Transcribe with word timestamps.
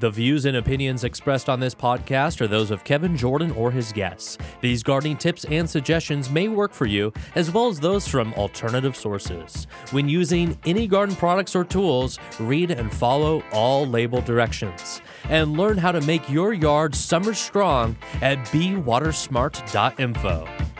The 0.00 0.10
views 0.10 0.44
and 0.44 0.56
opinions 0.56 1.04
expressed 1.04 1.48
on 1.48 1.60
this 1.60 1.74
podcast 1.74 2.40
are 2.40 2.48
those 2.48 2.72
of 2.72 2.82
Kevin 2.82 3.16
Jordan 3.16 3.52
or 3.52 3.70
his 3.70 3.92
guests. 3.92 4.36
These 4.60 4.82
gardening 4.82 5.16
tips 5.16 5.44
and 5.44 5.70
suggestions 5.70 6.28
may 6.28 6.48
work 6.48 6.74
for 6.74 6.86
you, 6.86 7.12
as 7.36 7.52
well 7.52 7.68
as 7.68 7.78
those 7.78 8.08
from 8.08 8.34
alternative 8.34 8.96
sources. 8.96 9.68
When 9.92 10.08
using 10.08 10.58
any 10.66 10.88
garden 10.88 11.14
products 11.14 11.54
or 11.54 11.64
tools, 11.64 12.18
read 12.40 12.72
and 12.72 12.92
follow 12.92 13.44
all 13.52 13.86
label 13.86 14.20
directions. 14.20 15.00
And 15.28 15.56
learn 15.56 15.78
how 15.78 15.92
to 15.92 16.00
make 16.00 16.28
your 16.28 16.52
yard 16.52 16.96
summer 16.96 17.32
strong 17.32 17.96
at 18.20 18.38
bewatersmart.info. 18.48 20.73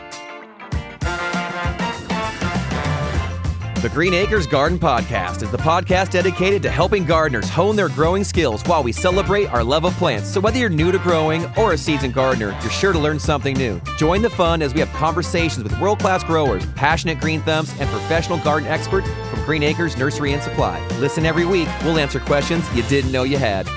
The 3.85 3.91
Green 3.91 4.15
Acres 4.15 4.47
Garden 4.47 4.79
Podcast 4.79 5.43
is 5.43 5.51
the 5.51 5.59
podcast 5.59 6.09
dedicated 6.09 6.63
to 6.63 6.71
helping 6.71 7.05
gardeners 7.05 7.47
hone 7.47 7.75
their 7.75 7.87
growing 7.87 8.23
skills 8.23 8.63
while 8.63 8.81
we 8.81 8.91
celebrate 8.91 9.45
our 9.49 9.63
love 9.63 9.85
of 9.85 9.93
plants. 9.97 10.27
So, 10.27 10.41
whether 10.41 10.57
you're 10.57 10.69
new 10.69 10.91
to 10.91 10.97
growing 10.97 11.45
or 11.55 11.73
a 11.73 11.77
seasoned 11.77 12.15
gardener, 12.15 12.57
you're 12.63 12.71
sure 12.71 12.93
to 12.93 12.97
learn 12.97 13.19
something 13.19 13.55
new. 13.55 13.79
Join 13.99 14.23
the 14.23 14.29
fun 14.31 14.63
as 14.63 14.73
we 14.73 14.79
have 14.79 14.91
conversations 14.93 15.63
with 15.63 15.79
world 15.79 15.99
class 15.99 16.23
growers, 16.23 16.65
passionate 16.73 17.19
green 17.19 17.43
thumbs, 17.43 17.79
and 17.79 17.87
professional 17.91 18.39
garden 18.39 18.67
experts 18.67 19.07
from 19.29 19.45
Green 19.45 19.61
Acres 19.61 19.95
Nursery 19.95 20.33
and 20.33 20.41
Supply. 20.41 20.83
Listen 20.97 21.23
every 21.23 21.45
week, 21.45 21.69
we'll 21.83 21.99
answer 21.99 22.19
questions 22.19 22.65
you 22.75 22.81
didn't 22.89 23.11
know 23.11 23.21
you 23.21 23.37
had. 23.37 23.67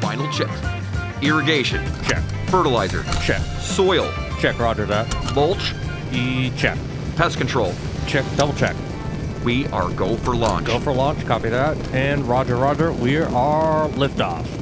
Final 0.00 0.28
check. 0.32 0.50
Irrigation. 1.22 1.84
Check. 2.02 2.24
Fertilizer. 2.48 3.04
Check. 3.22 3.42
Soil. 3.60 4.12
Check, 4.40 4.58
Roger 4.58 4.86
that. 4.86 5.06
Mulch. 5.36 5.72
E 6.10 6.50
check. 6.56 6.76
Pest 7.14 7.38
control. 7.38 7.72
Check, 8.08 8.24
double 8.36 8.54
check. 8.54 8.74
We 9.44 9.66
are 9.68 9.90
go 9.90 10.16
for 10.16 10.36
launch. 10.36 10.66
Go 10.66 10.78
for 10.78 10.92
launch, 10.92 11.24
copy 11.26 11.48
that. 11.48 11.76
And 11.94 12.24
Roger, 12.28 12.56
Roger, 12.56 12.92
we 12.92 13.18
are 13.18 13.88
liftoff. 13.90 14.59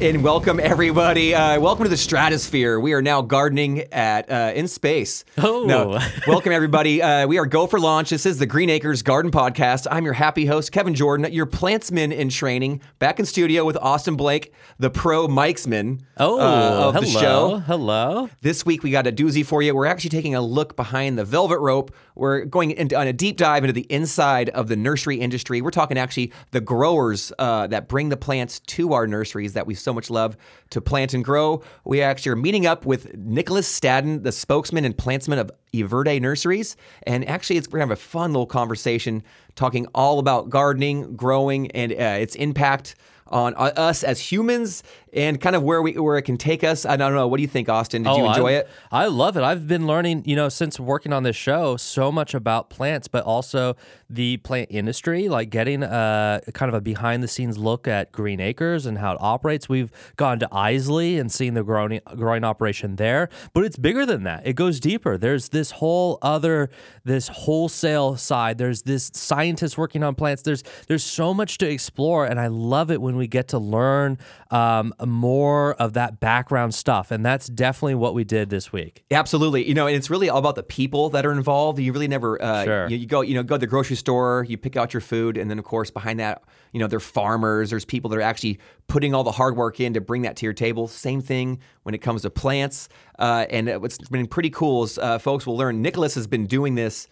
And 0.00 0.24
welcome 0.24 0.58
everybody. 0.60 1.34
Uh, 1.34 1.60
welcome 1.60 1.84
to 1.84 1.90
the 1.90 1.96
stratosphere. 1.98 2.80
We 2.80 2.94
are 2.94 3.02
now 3.02 3.20
gardening 3.20 3.80
at 3.92 4.30
uh, 4.30 4.52
in 4.54 4.66
space. 4.66 5.26
Oh. 5.36 5.64
no! 5.66 5.98
welcome 6.26 6.52
everybody. 6.52 7.02
Uh, 7.02 7.26
we 7.26 7.36
are 7.36 7.44
go 7.44 7.66
for 7.66 7.78
launch. 7.78 8.08
This 8.08 8.24
is 8.24 8.38
the 8.38 8.46
Green 8.46 8.70
Acres 8.70 9.02
Garden 9.02 9.30
Podcast. 9.30 9.86
I'm 9.90 10.06
your 10.06 10.14
happy 10.14 10.46
host, 10.46 10.72
Kevin 10.72 10.94
Jordan, 10.94 11.30
your 11.30 11.44
plantsman 11.44 12.16
in 12.16 12.30
training. 12.30 12.80
Back 12.98 13.20
in 13.20 13.26
studio 13.26 13.66
with 13.66 13.76
Austin 13.76 14.16
Blake, 14.16 14.54
the 14.78 14.88
pro 14.88 15.28
mikesman 15.28 16.00
Oh, 16.16 16.40
uh, 16.40 16.88
of 16.88 16.94
hello. 16.94 17.00
the 17.00 17.06
show. 17.06 17.58
Hello. 17.58 18.30
This 18.40 18.64
week 18.64 18.82
we 18.82 18.90
got 18.90 19.06
a 19.06 19.12
doozy 19.12 19.44
for 19.44 19.60
you. 19.60 19.74
We're 19.74 19.84
actually 19.84 20.10
taking 20.10 20.34
a 20.34 20.40
look 20.40 20.76
behind 20.76 21.18
the 21.18 21.26
velvet 21.26 21.58
rope. 21.58 21.94
We're 22.14 22.46
going 22.46 22.70
into, 22.70 22.98
on 22.98 23.06
a 23.06 23.12
deep 23.12 23.36
dive 23.36 23.64
into 23.64 23.72
the 23.74 23.86
inside 23.90 24.48
of 24.50 24.68
the 24.68 24.76
nursery 24.76 25.16
industry. 25.16 25.60
We're 25.60 25.70
talking 25.70 25.98
actually 25.98 26.32
the 26.52 26.60
growers 26.62 27.32
uh, 27.38 27.66
that 27.66 27.88
bring 27.88 28.08
the 28.08 28.16
plants 28.16 28.60
to 28.60 28.94
our 28.94 29.06
nurseries 29.06 29.52
that 29.54 29.66
we 29.66 29.74
so 29.74 29.89
much 29.92 30.10
love 30.10 30.36
to 30.70 30.80
plant 30.80 31.14
and 31.14 31.24
grow. 31.24 31.62
We 31.84 32.02
actually 32.02 32.32
are 32.32 32.36
meeting 32.36 32.66
up 32.66 32.86
with 32.86 33.16
Nicolas 33.16 33.66
Staddon, 33.66 34.22
the 34.22 34.32
spokesman 34.32 34.84
and 34.84 34.96
plantsman 34.96 35.38
of 35.38 35.50
Everde 35.72 36.20
Nurseries. 36.20 36.76
And 37.04 37.26
actually, 37.28 37.56
it's, 37.56 37.68
we're 37.68 37.78
going 37.78 37.88
to 37.88 37.92
have 37.92 37.98
a 37.98 38.02
fun 38.02 38.32
little 38.32 38.46
conversation 38.46 39.22
talking 39.54 39.86
all 39.94 40.18
about 40.18 40.50
gardening, 40.50 41.16
growing, 41.16 41.70
and 41.72 41.92
uh, 41.92 42.18
its 42.20 42.34
impact 42.34 42.94
on 43.28 43.54
uh, 43.54 43.72
us 43.76 44.02
as 44.02 44.20
humans 44.20 44.82
and 45.12 45.40
kind 45.40 45.56
of 45.56 45.62
where 45.62 45.82
we 45.82 45.98
where 45.98 46.16
it 46.16 46.22
can 46.22 46.36
take 46.36 46.62
us. 46.64 46.84
I 46.86 46.96
don't 46.96 47.14
know. 47.14 47.26
What 47.26 47.38
do 47.38 47.42
you 47.42 47.48
think, 47.48 47.68
Austin? 47.68 48.02
Did 48.02 48.16
you 48.16 48.24
Oh, 48.24 48.28
enjoy 48.28 48.48
I, 48.48 48.52
it? 48.52 48.68
I 48.92 49.06
love 49.06 49.36
it. 49.36 49.42
I've 49.42 49.66
been 49.66 49.86
learning, 49.86 50.22
you 50.26 50.36
know, 50.36 50.48
since 50.48 50.78
working 50.78 51.12
on 51.12 51.22
this 51.22 51.36
show, 51.36 51.76
so 51.76 52.12
much 52.12 52.34
about 52.34 52.70
plants, 52.70 53.08
but 53.08 53.24
also 53.24 53.76
the 54.08 54.36
plant 54.38 54.68
industry, 54.70 55.28
like 55.28 55.50
getting 55.50 55.82
a 55.82 56.40
kind 56.54 56.68
of 56.68 56.74
a 56.74 56.80
behind 56.80 57.22
the 57.22 57.28
scenes 57.28 57.58
look 57.58 57.86
at 57.88 58.12
Green 58.12 58.40
Acres 58.40 58.86
and 58.86 58.98
how 58.98 59.12
it 59.12 59.18
operates. 59.20 59.68
We've 59.68 59.90
gone 60.16 60.38
to 60.40 60.48
Isley 60.52 61.18
and 61.18 61.30
seen 61.30 61.54
the 61.54 61.62
growing 61.62 62.00
growing 62.16 62.44
operation 62.44 62.96
there, 62.96 63.28
but 63.52 63.64
it's 63.64 63.76
bigger 63.76 64.04
than 64.06 64.24
that. 64.24 64.46
It 64.46 64.54
goes 64.54 64.80
deeper. 64.80 65.16
There's 65.16 65.50
this 65.50 65.72
whole 65.72 66.18
other 66.22 66.70
this 67.04 67.28
wholesale 67.28 68.16
side. 68.16 68.58
There's 68.58 68.82
this 68.82 69.10
scientists 69.14 69.76
working 69.78 70.02
on 70.02 70.14
plants. 70.14 70.42
There's 70.42 70.62
there's 70.88 71.04
so 71.04 71.32
much 71.34 71.58
to 71.58 71.68
explore, 71.68 72.26
and 72.26 72.38
I 72.40 72.48
love 72.48 72.90
it 72.90 73.00
when 73.00 73.16
we 73.16 73.26
get 73.26 73.48
to 73.48 73.58
learn 73.58 74.18
um, 74.50 74.92
more 75.06 75.74
of 75.74 75.92
that 75.94 76.20
background 76.20 76.74
stuff. 76.74 77.10
And 77.10 77.24
that's 77.24 77.46
definitely 77.48 77.94
what 77.94 78.14
we 78.14 78.24
did 78.24 78.50
this 78.50 78.72
week. 78.72 79.04
Absolutely. 79.10 79.66
You 79.68 79.74
know, 79.74 79.86
and 79.86 79.96
it's 79.96 80.10
really 80.10 80.28
all 80.28 80.38
about 80.38 80.54
the 80.56 80.62
people 80.62 81.10
that 81.10 81.24
are 81.26 81.32
involved. 81.32 81.78
You 81.78 81.92
really 81.92 82.08
never, 82.08 82.40
uh, 82.42 82.64
Sure. 82.64 82.88
you, 82.88 82.96
you 82.96 83.06
go, 83.06 83.20
you 83.20 83.34
know, 83.34 83.42
go 83.42 83.54
to 83.56 83.58
the 83.60 83.66
grocery 83.66 83.96
store, 83.96 84.44
you 84.48 84.56
pick 84.56 84.76
out 84.76 84.92
your 84.94 85.00
food, 85.00 85.36
and 85.36 85.50
then 85.50 85.58
of 85.58 85.64
course 85.64 85.90
behind 85.90 86.20
that, 86.20 86.42
you 86.72 86.80
know, 86.80 86.86
they're 86.86 87.00
farmers. 87.00 87.70
There's 87.70 87.84
people 87.84 88.10
that 88.10 88.16
are 88.18 88.22
actually 88.22 88.58
putting 88.86 89.14
all 89.14 89.24
the 89.24 89.32
hard 89.32 89.56
work 89.56 89.80
in 89.80 89.94
to 89.94 90.00
bring 90.00 90.22
that 90.22 90.36
to 90.36 90.46
your 90.46 90.52
table. 90.52 90.88
Same 90.88 91.20
thing 91.20 91.58
when 91.82 91.94
it 91.94 91.98
comes 91.98 92.22
to 92.22 92.30
plants. 92.30 92.88
Uh, 93.18 93.46
and 93.50 93.68
uh, 93.68 93.78
what's 93.78 93.98
been 94.08 94.26
pretty 94.26 94.50
cool 94.50 94.84
is 94.84 94.98
uh, 94.98 95.18
folks 95.18 95.46
will 95.46 95.56
learn. 95.56 95.82
Nicolas 95.82 96.14
has 96.14 96.26
been 96.26 96.46
doing 96.46 96.74
this 96.74 97.08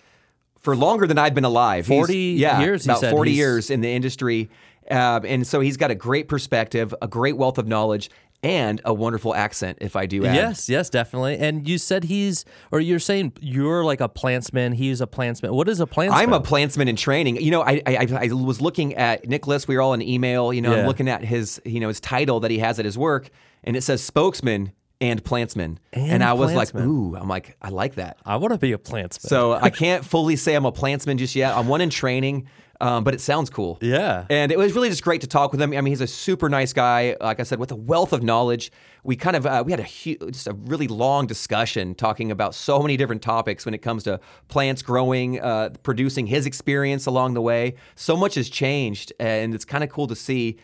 for 0.60 0.74
longer 0.74 1.06
than 1.06 1.18
I've 1.18 1.34
been 1.34 1.44
alive. 1.44 1.86
He's- 1.86 1.96
40 1.98 2.16
yeah, 2.16 2.60
years, 2.60 2.84
he 2.84 2.90
about 2.90 3.00
said. 3.00 3.12
40 3.12 3.30
He's- 3.30 3.38
years 3.38 3.70
in 3.70 3.80
the 3.80 3.88
industry. 3.90 4.50
Um, 4.90 5.24
and 5.24 5.46
so 5.46 5.60
he's 5.60 5.76
got 5.76 5.90
a 5.90 5.94
great 5.94 6.28
perspective, 6.28 6.94
a 7.02 7.08
great 7.08 7.36
wealth 7.36 7.58
of 7.58 7.66
knowledge, 7.66 8.10
and 8.42 8.80
a 8.84 8.94
wonderful 8.94 9.34
accent, 9.34 9.78
if 9.80 9.96
I 9.96 10.06
do 10.06 10.24
add. 10.24 10.34
Yes, 10.36 10.68
yes, 10.68 10.88
definitely. 10.88 11.38
And 11.38 11.68
you 11.68 11.76
said 11.76 12.04
he's, 12.04 12.44
or 12.70 12.78
you're 12.80 13.00
saying 13.00 13.32
you're 13.40 13.84
like 13.84 14.00
a 14.00 14.08
plantsman. 14.08 14.74
He's 14.74 15.00
a 15.00 15.06
plantsman. 15.08 15.50
What 15.50 15.68
is 15.68 15.80
a 15.80 15.86
plantsman? 15.86 16.12
I'm 16.12 16.32
a 16.32 16.40
plantsman 16.40 16.88
in 16.88 16.94
training. 16.94 17.36
You 17.40 17.50
know, 17.50 17.62
I, 17.62 17.82
I 17.84 18.06
I 18.10 18.28
was 18.32 18.60
looking 18.60 18.94
at 18.94 19.28
Nicolas. 19.28 19.66
We 19.66 19.74
were 19.74 19.82
all 19.82 19.92
in 19.92 20.02
email. 20.02 20.52
You 20.52 20.62
know, 20.62 20.72
Yeah. 20.72 20.80
I'm 20.82 20.86
looking 20.86 21.08
at 21.08 21.24
his 21.24 21.60
you 21.64 21.80
know 21.80 21.88
his 21.88 21.98
title 22.00 22.38
that 22.40 22.50
he 22.52 22.60
has 22.60 22.78
at 22.78 22.84
his 22.84 22.96
work, 22.96 23.28
and 23.64 23.76
it 23.76 23.82
says 23.82 24.04
spokesman 24.04 24.72
and 25.00 25.22
plantsman. 25.22 25.78
And 25.92 26.22
I 26.24 26.32
was 26.32 26.54
like, 26.54 26.74
ooh, 26.74 27.16
I'm 27.16 27.28
like, 27.28 27.56
I 27.62 27.68
like 27.70 27.96
that. 27.96 28.18
I 28.24 28.36
want 28.36 28.52
to 28.52 28.58
be 28.58 28.72
a 28.72 28.78
plantsman. 28.78 29.20
So 29.28 29.52
I 29.52 29.70
can't 29.84 30.04
fully 30.04 30.36
say 30.36 30.54
I'm 30.54 30.64
a 30.64 30.72
plantsman 30.72 31.18
just 31.18 31.34
yet. 31.36 31.56
I'm 31.56 31.66
one 31.68 31.80
in 31.80 31.90
training, 31.90 32.48
um, 32.80 33.04
but 33.04 33.14
it 33.14 33.20
sounds 33.20 33.50
cool. 33.50 33.78
Yeah. 33.80 34.26
And 34.30 34.52
it 34.52 34.58
was 34.58 34.72
really 34.72 34.88
just 34.88 35.02
great 35.02 35.20
to 35.22 35.26
talk 35.26 35.52
with 35.52 35.60
him. 35.60 35.72
I 35.72 35.80
mean, 35.80 35.92
he's 35.92 36.00
a 36.00 36.06
super 36.06 36.48
nice 36.48 36.72
guy. 36.72 37.16
Like 37.20 37.40
I 37.40 37.42
said, 37.42 37.58
with 37.58 37.72
a 37.72 37.76
wealth 37.76 38.12
of 38.12 38.22
knowledge. 38.22 38.70
We 39.04 39.16
kind 39.16 39.36
of 39.36 39.46
uh, 39.46 39.62
we 39.64 39.72
had 39.72 39.80
a 39.80 39.84
hu- 39.84 40.30
just 40.30 40.46
a 40.46 40.52
really 40.52 40.88
long 40.88 41.26
discussion 41.26 41.94
talking 41.94 42.30
about 42.30 42.54
so 42.54 42.80
many 42.80 42.96
different 42.96 43.22
topics 43.22 43.64
when 43.64 43.72
it 43.72 43.78
comes 43.78 44.02
to 44.04 44.20
plants 44.48 44.82
growing, 44.82 45.40
uh, 45.40 45.70
producing. 45.82 46.26
His 46.26 46.46
experience 46.46 47.06
along 47.06 47.34
the 47.34 47.40
way. 47.40 47.74
So 47.94 48.16
much 48.16 48.34
has 48.34 48.50
changed, 48.50 49.12
and 49.18 49.54
it's 49.54 49.64
kind 49.64 49.82
of 49.82 49.90
cool 49.90 50.06
to 50.08 50.16
see. 50.16 50.58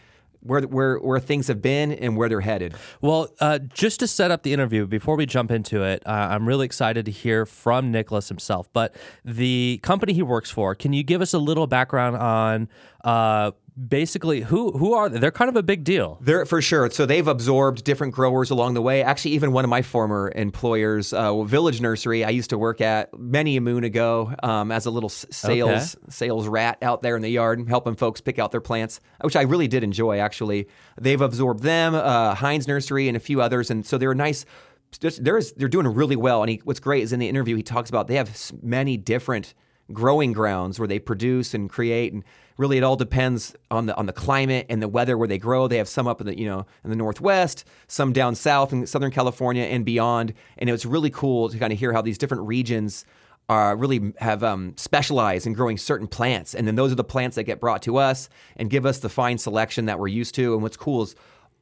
Where, 0.44 0.60
where, 0.60 0.98
where 0.98 1.20
things 1.20 1.48
have 1.48 1.62
been 1.62 1.90
and 1.90 2.18
where 2.18 2.28
they're 2.28 2.42
headed. 2.42 2.74
Well, 3.00 3.28
uh, 3.40 3.58
just 3.58 4.00
to 4.00 4.06
set 4.06 4.30
up 4.30 4.42
the 4.42 4.52
interview 4.52 4.86
before 4.86 5.16
we 5.16 5.24
jump 5.24 5.50
into 5.50 5.82
it, 5.82 6.02
uh, 6.06 6.10
I'm 6.10 6.46
really 6.46 6.66
excited 6.66 7.06
to 7.06 7.10
hear 7.10 7.46
from 7.46 7.90
Nicolas 7.90 8.28
himself. 8.28 8.68
But 8.72 8.94
the 9.24 9.80
company 9.82 10.12
he 10.12 10.22
works 10.22 10.50
for, 10.50 10.74
can 10.74 10.92
you 10.92 11.02
give 11.02 11.22
us 11.22 11.32
a 11.32 11.38
little 11.38 11.66
background 11.66 12.16
on 12.16 12.68
uh, 13.04 13.52
basically 13.76 14.40
who 14.40 14.70
who 14.72 14.94
are 14.94 15.08
they? 15.08 15.18
They're 15.18 15.30
kind 15.30 15.48
of 15.48 15.56
a 15.56 15.62
big 15.62 15.84
deal. 15.84 16.18
They're 16.20 16.46
for 16.46 16.62
sure. 16.62 16.90
So 16.90 17.06
they've 17.06 17.26
absorbed 17.26 17.84
different 17.84 18.14
growers 18.14 18.50
along 18.50 18.74
the 18.74 18.82
way. 18.82 19.02
Actually, 19.02 19.32
even 19.32 19.52
one 19.52 19.64
of 19.64 19.70
my 19.70 19.82
former 19.82 20.32
employers, 20.34 21.12
uh, 21.12 21.42
Village 21.42 21.80
Nursery, 21.80 22.24
I 22.24 22.30
used 22.30 22.50
to 22.50 22.58
work 22.58 22.80
at 22.80 23.16
many 23.18 23.56
a 23.56 23.60
moon 23.60 23.84
ago 23.84 24.32
um, 24.42 24.70
as 24.70 24.86
a 24.86 24.90
little 24.90 25.08
sales 25.08 25.96
sales 26.08 26.48
rat 26.48 26.78
out 26.82 27.02
there 27.02 27.16
in 27.16 27.22
the 27.22 27.30
yard, 27.30 27.66
helping 27.68 27.96
folks 27.96 28.20
pick 28.20 28.38
out 28.38 28.52
their 28.52 28.60
plants, 28.60 29.00
which 29.20 29.36
I 29.36 29.42
really 29.42 29.68
did 29.68 29.82
enjoy. 29.82 30.18
Actually, 30.18 30.68
they've 31.00 31.20
absorbed 31.20 31.62
them, 31.62 31.94
uh, 31.94 32.34
Hines 32.34 32.68
Nursery, 32.68 33.08
and 33.08 33.16
a 33.16 33.20
few 33.20 33.40
others, 33.40 33.70
and 33.70 33.84
so 33.84 33.98
they're 33.98 34.12
a 34.12 34.16
nice. 34.16 34.44
There's, 35.00 35.52
they're 35.54 35.66
doing 35.66 35.88
really 35.88 36.14
well. 36.14 36.44
And 36.44 36.50
he, 36.50 36.60
what's 36.62 36.78
great 36.78 37.02
is 37.02 37.12
in 37.12 37.18
the 37.18 37.28
interview 37.28 37.56
he 37.56 37.64
talks 37.64 37.90
about 37.90 38.06
they 38.06 38.14
have 38.14 38.52
many 38.62 38.96
different 38.96 39.52
growing 39.92 40.32
grounds 40.32 40.78
where 40.78 40.86
they 40.86 41.00
produce 41.00 41.52
and 41.52 41.68
create 41.68 42.12
and 42.12 42.24
really 42.56 42.78
it 42.78 42.84
all 42.84 42.96
depends 42.96 43.54
on 43.70 43.86
the 43.86 43.96
on 43.96 44.06
the 44.06 44.12
climate 44.12 44.66
and 44.68 44.82
the 44.82 44.88
weather 44.88 45.18
where 45.18 45.28
they 45.28 45.38
grow. 45.38 45.68
They 45.68 45.78
have 45.78 45.88
some 45.88 46.06
up 46.06 46.20
in 46.20 46.26
the 46.26 46.38
you 46.38 46.46
know 46.46 46.66
in 46.84 46.90
the 46.90 46.96
northwest 46.96 47.64
some 47.86 48.12
down 48.12 48.34
south 48.34 48.72
in 48.72 48.86
southern 48.86 49.10
california 49.10 49.64
and 49.64 49.84
beyond. 49.84 50.34
And 50.58 50.68
it 50.68 50.72
was 50.72 50.86
really 50.86 51.10
cool 51.10 51.48
to 51.48 51.58
kind 51.58 51.72
of 51.72 51.78
hear 51.78 51.92
how 51.92 52.02
these 52.02 52.18
different 52.18 52.44
regions 52.46 53.04
uh, 53.48 53.74
really 53.76 54.14
have 54.18 54.42
um, 54.42 54.74
specialized 54.76 55.46
in 55.46 55.52
growing 55.52 55.76
certain 55.76 56.06
plants. 56.06 56.54
And 56.54 56.66
then 56.66 56.76
those 56.76 56.92
are 56.92 56.96
the 56.96 57.04
plants 57.04 57.36
that 57.36 57.44
get 57.44 57.60
brought 57.60 57.82
to 57.82 57.98
us 57.98 58.30
and 58.56 58.70
give 58.70 58.86
us 58.86 59.00
the 59.00 59.10
fine 59.10 59.36
selection 59.36 59.84
that 59.86 59.98
we're 59.98 60.08
used 60.08 60.34
to. 60.36 60.54
And 60.54 60.62
what's 60.62 60.78
cool 60.78 61.02
is 61.02 61.14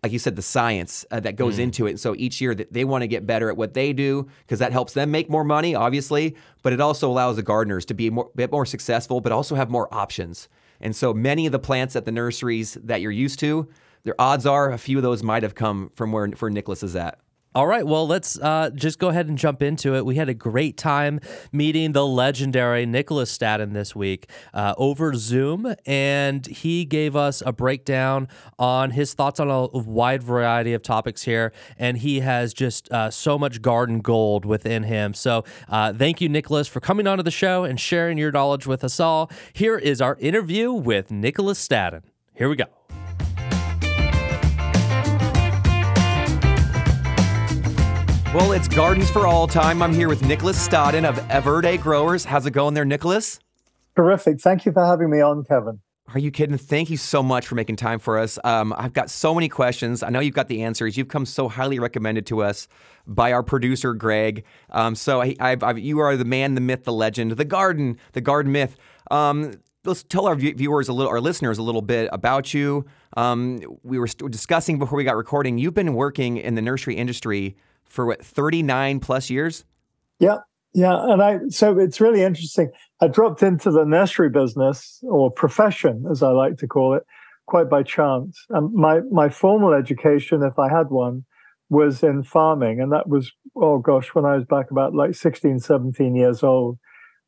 like 0.02 0.10
you 0.10 0.18
said, 0.18 0.34
the 0.34 0.42
science 0.42 1.06
uh, 1.12 1.20
that 1.20 1.36
goes 1.36 1.60
into 1.60 1.86
it. 1.86 1.90
And 1.90 2.00
so 2.00 2.16
each 2.16 2.40
year 2.40 2.56
that 2.56 2.72
they 2.72 2.84
want 2.84 3.02
to 3.02 3.06
get 3.06 3.24
better 3.24 3.48
at 3.48 3.56
what 3.56 3.74
they 3.74 3.92
do 3.92 4.28
because 4.40 4.58
that 4.58 4.72
helps 4.72 4.94
them 4.94 5.12
make 5.12 5.30
more 5.30 5.44
money, 5.44 5.76
obviously, 5.76 6.34
but 6.62 6.72
it 6.72 6.80
also 6.80 7.08
allows 7.08 7.36
the 7.36 7.42
gardeners 7.42 7.84
to 7.84 7.94
be 7.94 8.10
more, 8.10 8.28
bit 8.34 8.50
more 8.50 8.66
successful, 8.66 9.20
but 9.20 9.30
also 9.30 9.54
have 9.54 9.70
more 9.70 9.92
options. 9.94 10.48
And 10.82 10.94
so 10.94 11.14
many 11.14 11.46
of 11.46 11.52
the 11.52 11.58
plants 11.58 11.96
at 11.96 12.04
the 12.04 12.12
nurseries 12.12 12.74
that 12.82 13.00
you're 13.00 13.10
used 13.12 13.38
to, 13.40 13.68
their 14.04 14.20
odds 14.20 14.46
are 14.46 14.72
a 14.72 14.78
few 14.78 14.98
of 14.98 15.02
those 15.02 15.22
might 15.22 15.44
have 15.44 15.54
come 15.54 15.90
from 15.94 16.12
where, 16.12 16.26
where 16.26 16.50
Nicolas 16.50 16.82
is 16.82 16.96
at. 16.96 17.18
All 17.54 17.66
right, 17.66 17.86
well, 17.86 18.06
let's 18.06 18.38
uh, 18.38 18.70
just 18.74 18.98
go 18.98 19.10
ahead 19.10 19.28
and 19.28 19.36
jump 19.36 19.62
into 19.62 19.94
it. 19.94 20.06
We 20.06 20.14
had 20.14 20.30
a 20.30 20.34
great 20.34 20.78
time 20.78 21.20
meeting 21.52 21.92
the 21.92 22.06
legendary 22.06 22.86
Nicolas 22.86 23.30
Staddon 23.30 23.74
this 23.74 23.94
week 23.94 24.30
uh, 24.54 24.74
over 24.78 25.12
Zoom, 25.12 25.74
and 25.84 26.46
he 26.46 26.86
gave 26.86 27.14
us 27.14 27.42
a 27.44 27.52
breakdown 27.52 28.28
on 28.58 28.92
his 28.92 29.12
thoughts 29.12 29.38
on 29.38 29.50
a 29.50 29.66
wide 29.66 30.22
variety 30.22 30.72
of 30.72 30.82
topics 30.82 31.24
here. 31.24 31.52
And 31.76 31.98
he 31.98 32.20
has 32.20 32.54
just 32.54 32.90
uh, 32.90 33.10
so 33.10 33.38
much 33.38 33.60
garden 33.60 34.00
gold 34.00 34.46
within 34.46 34.84
him. 34.84 35.12
So, 35.12 35.44
uh, 35.68 35.92
thank 35.92 36.22
you, 36.22 36.30
Nicolas, 36.30 36.68
for 36.68 36.80
coming 36.80 37.06
onto 37.06 37.22
the 37.22 37.30
show 37.30 37.64
and 37.64 37.78
sharing 37.78 38.16
your 38.16 38.32
knowledge 38.32 38.66
with 38.66 38.82
us 38.82 38.98
all. 38.98 39.30
Here 39.52 39.76
is 39.76 40.00
our 40.00 40.16
interview 40.20 40.72
with 40.72 41.10
Nicolas 41.10 41.58
Staddon. 41.58 42.04
Here 42.34 42.48
we 42.48 42.56
go. 42.56 42.64
Well, 48.34 48.52
it's 48.52 48.66
Gardens 48.66 49.10
for 49.10 49.26
All 49.26 49.46
time. 49.46 49.82
I'm 49.82 49.92
here 49.92 50.08
with 50.08 50.24
Nicolas 50.24 50.58
Staddon 50.58 51.04
of 51.04 51.16
Everde 51.28 51.78
Growers. 51.78 52.24
How's 52.24 52.46
it 52.46 52.52
going 52.52 52.72
there, 52.72 52.86
Nicolas? 52.86 53.38
Terrific. 53.94 54.40
Thank 54.40 54.64
you 54.64 54.72
for 54.72 54.82
having 54.82 55.10
me 55.10 55.20
on, 55.20 55.44
Kevin. 55.44 55.80
Are 56.14 56.18
you 56.18 56.30
kidding? 56.30 56.56
Thank 56.56 56.88
you 56.88 56.96
so 56.96 57.22
much 57.22 57.46
for 57.46 57.56
making 57.56 57.76
time 57.76 57.98
for 57.98 58.18
us. 58.18 58.38
Um, 58.42 58.74
I've 58.78 58.94
got 58.94 59.10
so 59.10 59.34
many 59.34 59.50
questions. 59.50 60.02
I 60.02 60.08
know 60.08 60.20
you've 60.20 60.34
got 60.34 60.48
the 60.48 60.62
answers. 60.62 60.96
You've 60.96 61.08
come 61.08 61.26
so 61.26 61.46
highly 61.46 61.78
recommended 61.78 62.24
to 62.28 62.42
us 62.42 62.68
by 63.06 63.34
our 63.34 63.42
producer, 63.42 63.92
Greg. 63.92 64.44
Um, 64.70 64.94
so 64.94 65.20
I, 65.20 65.36
I've, 65.38 65.62
I've, 65.62 65.78
you 65.78 65.98
are 65.98 66.16
the 66.16 66.24
man, 66.24 66.54
the 66.54 66.62
myth, 66.62 66.84
the 66.84 66.92
legend, 66.94 67.32
the 67.32 67.44
garden, 67.44 67.98
the 68.12 68.22
garden 68.22 68.50
myth. 68.50 68.78
Um, 69.10 69.60
let's 69.84 70.04
tell 70.04 70.26
our 70.26 70.36
viewers 70.36 70.88
a 70.88 70.94
little, 70.94 71.10
our 71.10 71.20
listeners 71.20 71.58
a 71.58 71.62
little 71.62 71.82
bit 71.82 72.08
about 72.14 72.54
you. 72.54 72.86
Um, 73.14 73.60
we 73.82 73.98
were 73.98 74.06
discussing 74.06 74.78
before 74.78 74.96
we 74.96 75.04
got 75.04 75.16
recording. 75.16 75.58
You've 75.58 75.74
been 75.74 75.92
working 75.92 76.38
in 76.38 76.54
the 76.54 76.62
nursery 76.62 76.94
industry 76.94 77.56
for 77.92 78.06
what 78.06 78.24
39 78.24 79.00
plus 79.00 79.30
years? 79.30 79.64
Yeah 80.18 80.38
yeah 80.74 81.04
and 81.12 81.22
i 81.22 81.38
so 81.48 81.78
it's 81.78 82.00
really 82.00 82.22
interesting. 82.22 82.70
I 83.00 83.08
dropped 83.08 83.42
into 83.42 83.70
the 83.70 83.84
nursery 83.84 84.30
business 84.30 85.00
or 85.02 85.30
profession 85.30 86.04
as 86.10 86.22
i 86.22 86.30
like 86.30 86.56
to 86.58 86.66
call 86.66 86.94
it 86.94 87.04
quite 87.46 87.68
by 87.68 87.82
chance. 87.82 88.44
And 88.50 88.72
my 88.72 89.00
my 89.10 89.28
formal 89.28 89.74
education 89.74 90.42
if 90.42 90.58
i 90.58 90.68
had 90.68 90.88
one 90.90 91.24
was 91.68 92.02
in 92.02 92.22
farming 92.22 92.80
and 92.80 92.92
that 92.92 93.08
was 93.08 93.32
oh 93.56 93.78
gosh 93.78 94.14
when 94.14 94.24
i 94.24 94.36
was 94.36 94.44
back 94.44 94.70
about 94.70 94.94
like 94.94 95.14
16 95.14 95.60
17 95.60 96.14
years 96.14 96.42
old. 96.42 96.78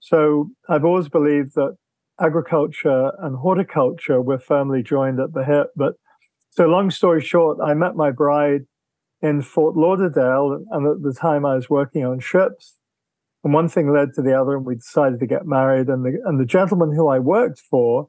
So 0.01 0.51
i've 0.69 0.85
always 0.85 1.09
believed 1.09 1.55
that 1.55 1.77
agriculture 2.21 3.11
and 3.19 3.37
horticulture 3.37 4.23
were 4.23 4.39
firmly 4.39 4.83
joined 4.83 5.19
at 5.19 5.35
the 5.35 5.45
hip 5.45 5.73
but 5.75 5.95
so 6.51 6.67
long 6.67 6.89
story 6.89 7.21
short 7.21 7.59
i 7.61 7.75
met 7.75 7.97
my 7.97 8.13
bride 8.13 8.65
in 9.25 9.41
Fort 9.41 9.75
Lauderdale. 9.75 10.63
And 10.71 10.87
at 10.87 11.03
the 11.03 11.19
time, 11.19 11.47
I 11.47 11.55
was 11.55 11.71
working 11.71 12.05
on 12.05 12.21
ships. 12.21 12.79
And 13.43 13.55
one 13.55 13.69
thing 13.69 13.93
led 13.93 14.13
to 14.15 14.23
the 14.23 14.39
other, 14.39 14.57
and 14.57 14.67
we 14.67 14.77
decided 14.77 15.19
to 15.21 15.27
get 15.27 15.47
married. 15.47 15.89
And 15.89 16.05
the, 16.05 16.21
and 16.25 16.39
the 16.39 16.45
gentleman 16.45 16.95
who 16.95 17.09
I 17.09 17.19
worked 17.19 17.59
for, 17.59 18.09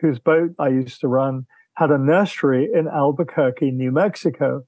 whose 0.00 0.18
boat 0.18 0.50
I 0.58 0.68
used 0.68 1.00
to 1.00 1.08
run, 1.08 1.46
had 1.76 1.90
a 1.90 1.98
nursery 1.98 2.68
in 2.72 2.88
Albuquerque, 2.88 3.70
New 3.70 3.92
Mexico. 3.92 4.62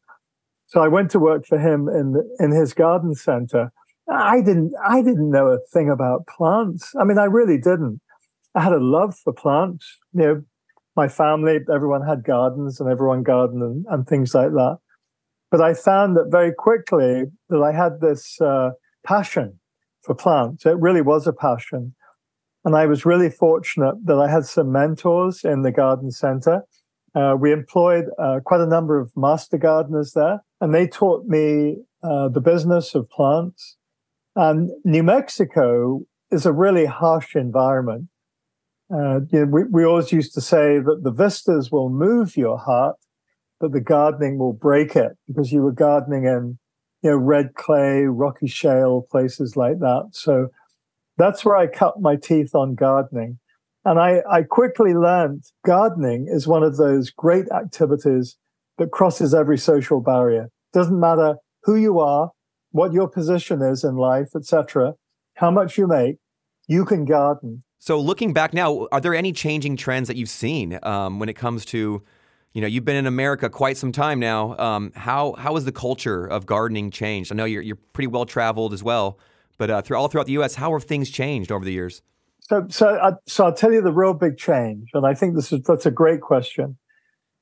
So 0.66 0.82
I 0.82 0.88
went 0.88 1.10
to 1.12 1.18
work 1.18 1.46
for 1.46 1.58
him 1.58 1.88
in 1.88 2.12
the, 2.12 2.28
in 2.38 2.52
his 2.52 2.74
garden 2.74 3.14
center. 3.14 3.72
I 4.10 4.40
didn't 4.40 4.72
I 4.86 5.02
didn't 5.02 5.30
know 5.30 5.48
a 5.48 5.58
thing 5.72 5.90
about 5.90 6.26
plants. 6.26 6.94
I 6.98 7.04
mean, 7.04 7.18
I 7.18 7.24
really 7.24 7.58
didn't. 7.58 8.00
I 8.54 8.62
had 8.62 8.72
a 8.72 8.80
love 8.80 9.16
for 9.18 9.32
plants. 9.32 9.98
You 10.12 10.22
know, 10.22 10.42
my 10.96 11.08
family, 11.08 11.58
everyone 11.72 12.06
had 12.06 12.24
gardens 12.24 12.80
and 12.80 12.90
everyone 12.90 13.22
gardened 13.22 13.62
and, 13.62 13.86
and 13.88 14.06
things 14.06 14.34
like 14.34 14.50
that. 14.50 14.78
But 15.50 15.60
I 15.60 15.74
found 15.74 16.16
that 16.16 16.28
very 16.30 16.52
quickly 16.52 17.24
that 17.48 17.62
I 17.62 17.72
had 17.72 18.00
this 18.00 18.40
uh, 18.40 18.70
passion 19.04 19.58
for 20.02 20.14
plants. 20.14 20.66
It 20.66 20.78
really 20.78 21.02
was 21.02 21.26
a 21.26 21.32
passion. 21.32 21.94
And 22.64 22.76
I 22.76 22.86
was 22.86 23.06
really 23.06 23.30
fortunate 23.30 23.94
that 24.04 24.18
I 24.18 24.28
had 24.30 24.44
some 24.44 24.72
mentors 24.72 25.44
in 25.44 25.62
the 25.62 25.72
garden 25.72 26.10
center. 26.10 26.64
Uh, 27.14 27.34
we 27.38 27.52
employed 27.52 28.06
uh, 28.18 28.40
quite 28.44 28.60
a 28.60 28.66
number 28.66 29.00
of 29.00 29.10
master 29.16 29.56
gardeners 29.56 30.12
there, 30.12 30.42
and 30.60 30.74
they 30.74 30.86
taught 30.86 31.26
me 31.26 31.78
uh, 32.02 32.28
the 32.28 32.40
business 32.40 32.94
of 32.94 33.08
plants. 33.08 33.76
And 34.36 34.70
New 34.84 35.02
Mexico 35.02 36.02
is 36.30 36.46
a 36.46 36.52
really 36.52 36.84
harsh 36.84 37.34
environment. 37.34 38.08
Uh, 38.92 39.20
you 39.30 39.40
know, 39.40 39.46
we, 39.46 39.64
we 39.64 39.84
always 39.84 40.12
used 40.12 40.34
to 40.34 40.40
say 40.40 40.78
that 40.78 41.00
the 41.02 41.10
vistas 41.10 41.70
will 41.70 41.90
move 41.90 42.36
your 42.36 42.58
heart, 42.58 42.96
but 43.60 43.72
the 43.72 43.80
gardening 43.80 44.38
will 44.38 44.52
break 44.52 44.96
it 44.96 45.12
because 45.26 45.52
you 45.52 45.62
were 45.62 45.72
gardening 45.72 46.24
in 46.24 46.58
you 47.02 47.10
know 47.10 47.16
red 47.16 47.54
clay 47.54 48.02
rocky 48.02 48.46
shale 48.46 49.06
places 49.10 49.56
like 49.56 49.78
that. 49.80 50.10
So 50.12 50.48
that's 51.16 51.44
where 51.44 51.56
i 51.56 51.66
cut 51.66 52.00
my 52.00 52.16
teeth 52.16 52.54
on 52.54 52.74
gardening. 52.74 53.38
And 53.84 53.98
i, 53.98 54.22
I 54.30 54.42
quickly 54.42 54.94
learned 54.94 55.44
gardening 55.64 56.26
is 56.28 56.46
one 56.46 56.62
of 56.62 56.76
those 56.76 57.10
great 57.10 57.46
activities 57.50 58.36
that 58.78 58.90
crosses 58.90 59.34
every 59.34 59.58
social 59.58 60.00
barrier. 60.00 60.50
Doesn't 60.72 61.00
matter 61.00 61.36
who 61.64 61.76
you 61.76 61.98
are 61.98 62.30
what 62.70 62.92
your 62.92 63.08
position 63.08 63.62
is 63.62 63.82
in 63.82 63.96
life 63.96 64.28
etc 64.36 64.92
how 65.34 65.50
much 65.50 65.78
you 65.78 65.86
make 65.86 66.16
you 66.66 66.84
can 66.84 67.06
garden. 67.06 67.64
So 67.78 67.98
looking 67.98 68.32
back 68.32 68.52
now 68.52 68.88
are 68.92 69.00
there 69.00 69.14
any 69.14 69.32
changing 69.32 69.76
trends 69.76 70.08
that 70.08 70.16
you've 70.16 70.28
seen 70.28 70.78
um, 70.82 71.18
when 71.18 71.28
it 71.28 71.34
comes 71.34 71.64
to 71.66 72.02
you 72.58 72.62
know, 72.62 72.66
you've 72.66 72.84
been 72.84 72.96
in 72.96 73.06
America 73.06 73.48
quite 73.48 73.76
some 73.76 73.92
time 73.92 74.18
now. 74.18 74.58
Um, 74.58 74.90
how 74.96 75.34
how 75.34 75.54
has 75.54 75.64
the 75.64 75.70
culture 75.70 76.26
of 76.26 76.44
gardening 76.44 76.90
changed? 76.90 77.30
I 77.30 77.36
know 77.36 77.44
you're 77.44 77.62
you're 77.62 77.78
pretty 77.92 78.08
well 78.08 78.26
traveled 78.26 78.72
as 78.72 78.82
well, 78.82 79.16
but 79.58 79.70
uh, 79.70 79.80
through 79.80 79.96
all 79.96 80.08
throughout 80.08 80.26
the 80.26 80.32
U.S., 80.32 80.56
how 80.56 80.72
have 80.72 80.82
things 80.82 81.08
changed 81.08 81.52
over 81.52 81.64
the 81.64 81.70
years? 81.70 82.02
So 82.40 82.66
so 82.68 82.98
I, 82.98 83.12
so 83.28 83.44
I'll 83.44 83.54
tell 83.54 83.72
you 83.72 83.80
the 83.80 83.92
real 83.92 84.12
big 84.12 84.38
change, 84.38 84.88
and 84.92 85.06
I 85.06 85.14
think 85.14 85.36
this 85.36 85.52
is 85.52 85.62
that's 85.62 85.86
a 85.86 85.92
great 85.92 86.20
question. 86.20 86.76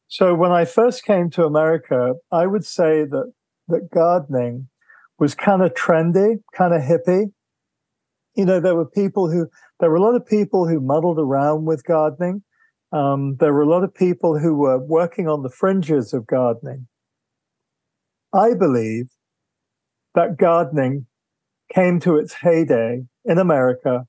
So 0.08 0.34
when 0.34 0.52
I 0.52 0.66
first 0.66 1.02
came 1.02 1.30
to 1.30 1.46
America, 1.46 2.16
I 2.30 2.46
would 2.46 2.66
say 2.66 3.04
that 3.04 3.32
that 3.68 3.88
gardening 3.90 4.68
was 5.18 5.34
kind 5.34 5.62
of 5.62 5.72
trendy, 5.72 6.42
kind 6.54 6.74
of 6.74 6.82
hippie. 6.82 7.32
You 8.34 8.44
know, 8.44 8.60
there 8.60 8.76
were 8.76 8.84
people 8.84 9.30
who 9.30 9.48
there 9.80 9.88
were 9.88 9.96
a 9.96 10.02
lot 10.02 10.14
of 10.14 10.26
people 10.26 10.68
who 10.68 10.78
muddled 10.78 11.18
around 11.18 11.64
with 11.64 11.84
gardening 11.84 12.42
um, 12.92 13.36
there 13.40 13.52
were 13.52 13.62
a 13.62 13.68
lot 13.68 13.84
of 13.84 13.94
people 13.94 14.38
who 14.38 14.54
were 14.54 14.78
working 14.78 15.28
on 15.28 15.42
the 15.42 15.50
fringes 15.50 16.12
of 16.12 16.26
gardening. 16.26 16.86
I 18.32 18.54
believe 18.54 19.06
that 20.14 20.36
gardening 20.36 21.06
came 21.72 22.00
to 22.00 22.16
its 22.16 22.34
heyday 22.34 23.04
in 23.24 23.38
America 23.38 24.06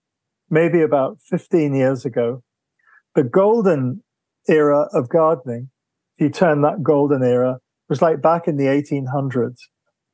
maybe 0.49 0.81
about 0.81 1.19
15 1.21 1.75
years 1.75 2.05
ago. 2.05 2.43
The 3.15 3.23
golden 3.23 4.03
era 4.47 4.87
of 4.93 5.09
gardening, 5.09 5.69
if 6.15 6.23
you 6.23 6.29
turn 6.29 6.61
that 6.61 6.83
golden 6.83 7.23
era, 7.23 7.59
was 7.89 8.01
like 8.01 8.21
back 8.21 8.47
in 8.47 8.57
the 8.57 8.65
1800s. 8.65 9.57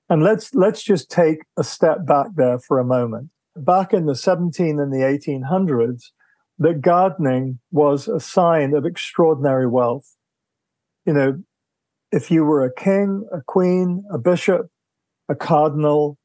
And 0.10 0.24
let's 0.24 0.54
let's 0.54 0.84
just 0.84 1.10
take 1.10 1.40
a 1.58 1.64
step 1.64 2.06
back 2.06 2.28
there 2.36 2.60
for 2.60 2.80
a 2.80 2.86
moment. 2.86 3.30
Back 3.56 3.94
in 3.94 4.06
the 4.06 4.16
17 4.16 4.80
and 4.80 4.92
the 4.92 4.98
1800s, 4.98 6.12
that 6.60 6.82
gardening 6.82 7.60
was 7.72 8.08
a 8.08 8.20
sign 8.20 8.74
of 8.74 8.86
extraordinary 8.86 9.68
wealth. 9.68 10.16
You 11.06 11.14
know, 11.14 11.44
if 12.12 12.30
you 12.30 12.44
were 12.44 12.64
a 12.64 12.74
king, 12.74 13.28
a 13.34 13.42
queen, 13.42 14.04
a 14.12 14.18
bishop, 14.18 14.68
a 15.28 15.36
cardinal, 15.36 16.18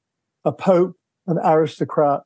a 0.45 0.53
pope, 0.53 0.97
an 1.27 1.39
aristocrat, 1.39 2.23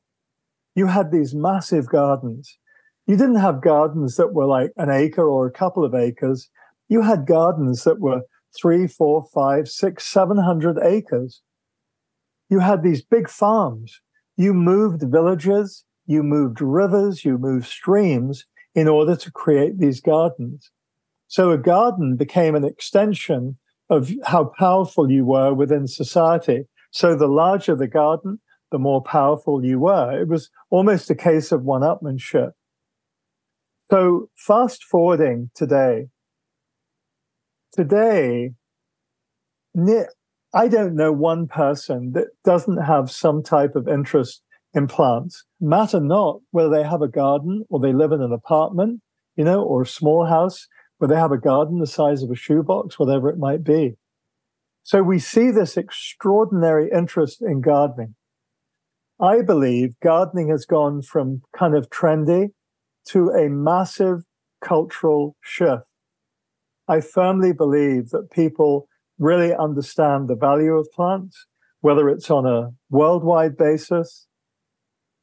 you 0.75 0.87
had 0.87 1.13
these 1.13 1.35
massive 1.35 1.89
gardens. 1.89 2.59
You 3.07 3.17
didn't 3.17 3.37
have 3.37 3.63
gardens 3.63 4.17
that 4.17 4.33
were 4.33 4.47
like 4.47 4.73
an 4.77 4.91
acre 4.91 5.29
or 5.29 5.47
a 5.47 5.53
couple 5.53 5.85
of 5.85 5.95
acres. 5.95 6.49
You 6.89 7.03
had 7.03 7.27
gardens 7.27 7.85
that 7.85 8.01
were 8.01 8.23
three, 8.61 8.87
four, 8.87 9.25
five, 9.33 9.69
six, 9.69 10.07
seven 10.07 10.39
hundred 10.39 10.79
acres. 10.83 11.43
You 12.49 12.61
had 12.61 12.83
these 12.83 13.03
big 13.03 13.29
farms. 13.29 14.01
You 14.37 14.55
moved 14.55 15.03
villages 15.03 15.85
you 16.07 16.23
moved 16.23 16.61
rivers, 16.61 17.25
you 17.25 17.39
moved 17.39 17.67
streams 17.67 18.47
in 18.75 18.89
order 18.89 19.17
to 19.17 19.31
create 19.31 19.79
these 19.79 20.01
gardens. 20.01 20.71
So 21.29 21.51
a 21.51 21.59
garden 21.59 22.17
became 22.17 22.55
an 22.55 22.65
extension 22.65 23.59
of 23.89 24.13
how 24.25 24.53
powerful 24.59 25.11
you 25.11 25.25
were 25.25 25.53
within 25.53 25.87
society. 25.87 26.65
So 26.91 27.15
the 27.15 27.27
larger 27.27 27.75
the 27.75 27.89
garden, 27.89 28.41
the 28.71 28.79
more 28.79 29.03
powerful 29.03 29.65
you 29.65 29.79
were. 29.79 30.19
It 30.21 30.29
was 30.29 30.51
almost 30.71 31.11
a 31.11 31.15
case 31.15 31.53
of 31.53 31.63
one 31.63 31.83
upmanship. 31.83 32.53
So 33.91 34.31
fast 34.37 34.85
forwarding 34.85 35.51
today, 35.55 36.09
today, 37.73 38.53
I 40.55 40.69
don't 40.69 40.97
know 40.97 41.13
one 41.13 41.47
person 41.47 42.13
that 42.13 42.29
doesn't 42.45 42.79
have 42.79 43.11
some 43.11 43.43
type 43.43 43.75
of 43.75 43.89
interest 43.89 44.43
in 44.75 44.87
plants 44.87 45.45
matter 45.61 46.00
not 46.00 46.41
whether 46.50 46.71
they 46.71 46.83
have 46.83 47.02
a 47.02 47.09
garden 47.09 47.64
or 47.69 47.79
they 47.79 47.93
live 47.93 48.12
in 48.12 48.23
an 48.23 48.33
apartment, 48.33 49.00
you 49.37 49.45
know, 49.45 49.62
or 49.62 49.83
a 49.83 49.87
small 49.87 50.26
house 50.26 50.67
where 50.99 51.09
they 51.09 51.17
have 51.17 51.33
a 51.33 51.38
garden 51.38 51.79
the 51.79 51.87
size 51.87 52.23
of 52.23 52.31
a 52.31 52.37
shoebox, 52.37 52.99
whatever 52.99 53.29
it 53.29 53.38
might 53.38 53.64
be. 53.64 53.95
So 54.83 55.02
we 55.02 55.19
see 55.19 55.50
this 55.50 55.76
extraordinary 55.76 56.91
interest 56.91 57.41
in 57.41 57.61
gardening. 57.61 58.14
I 59.21 59.43
believe 59.43 59.95
gardening 60.02 60.49
has 60.49 60.64
gone 60.64 61.02
from 61.02 61.43
kind 61.57 61.76
of 61.76 61.91
trendy 61.91 62.49
to 63.09 63.31
a 63.31 63.49
massive 63.49 64.23
cultural 64.61 65.37
shift. 65.41 65.88
I 66.88 67.00
firmly 67.00 67.52
believe 67.52 68.11
that 68.11 68.31
people 68.33 68.88
really 69.19 69.55
understand 69.55 70.29
the 70.29 70.35
value 70.35 70.75
of 70.75 70.91
plants, 70.93 71.47
whether 71.81 72.09
it's 72.09 72.31
on 72.31 72.47
a 72.47 72.71
worldwide 72.91 73.57
basis, 73.57 74.26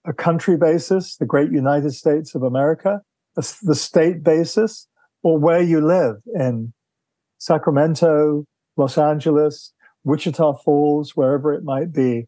a 0.05 0.13
country 0.13 0.57
basis, 0.57 1.17
the 1.17 1.25
great 1.25 1.51
United 1.51 1.91
States 1.91 2.35
of 2.35 2.43
America, 2.43 3.01
the 3.35 3.75
state 3.75 4.23
basis, 4.23 4.87
or 5.23 5.37
where 5.37 5.61
you 5.61 5.81
live 5.85 6.17
in 6.35 6.73
Sacramento, 7.37 8.45
Los 8.77 8.97
Angeles, 8.97 9.73
Wichita 10.03 10.53
Falls, 10.55 11.15
wherever 11.15 11.53
it 11.53 11.63
might 11.63 11.91
be. 11.91 12.27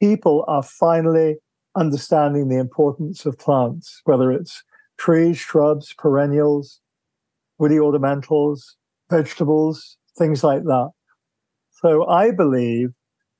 People 0.00 0.44
are 0.48 0.62
finally 0.62 1.36
understanding 1.76 2.48
the 2.48 2.58
importance 2.58 3.24
of 3.24 3.38
plants, 3.38 4.00
whether 4.04 4.32
it's 4.32 4.62
trees, 4.98 5.38
shrubs, 5.38 5.94
perennials, 5.94 6.80
woody 7.58 7.76
ornamentals, 7.76 8.74
vegetables, 9.08 9.96
things 10.18 10.42
like 10.42 10.64
that. 10.64 10.90
So 11.70 12.06
I 12.06 12.30
believe 12.30 12.90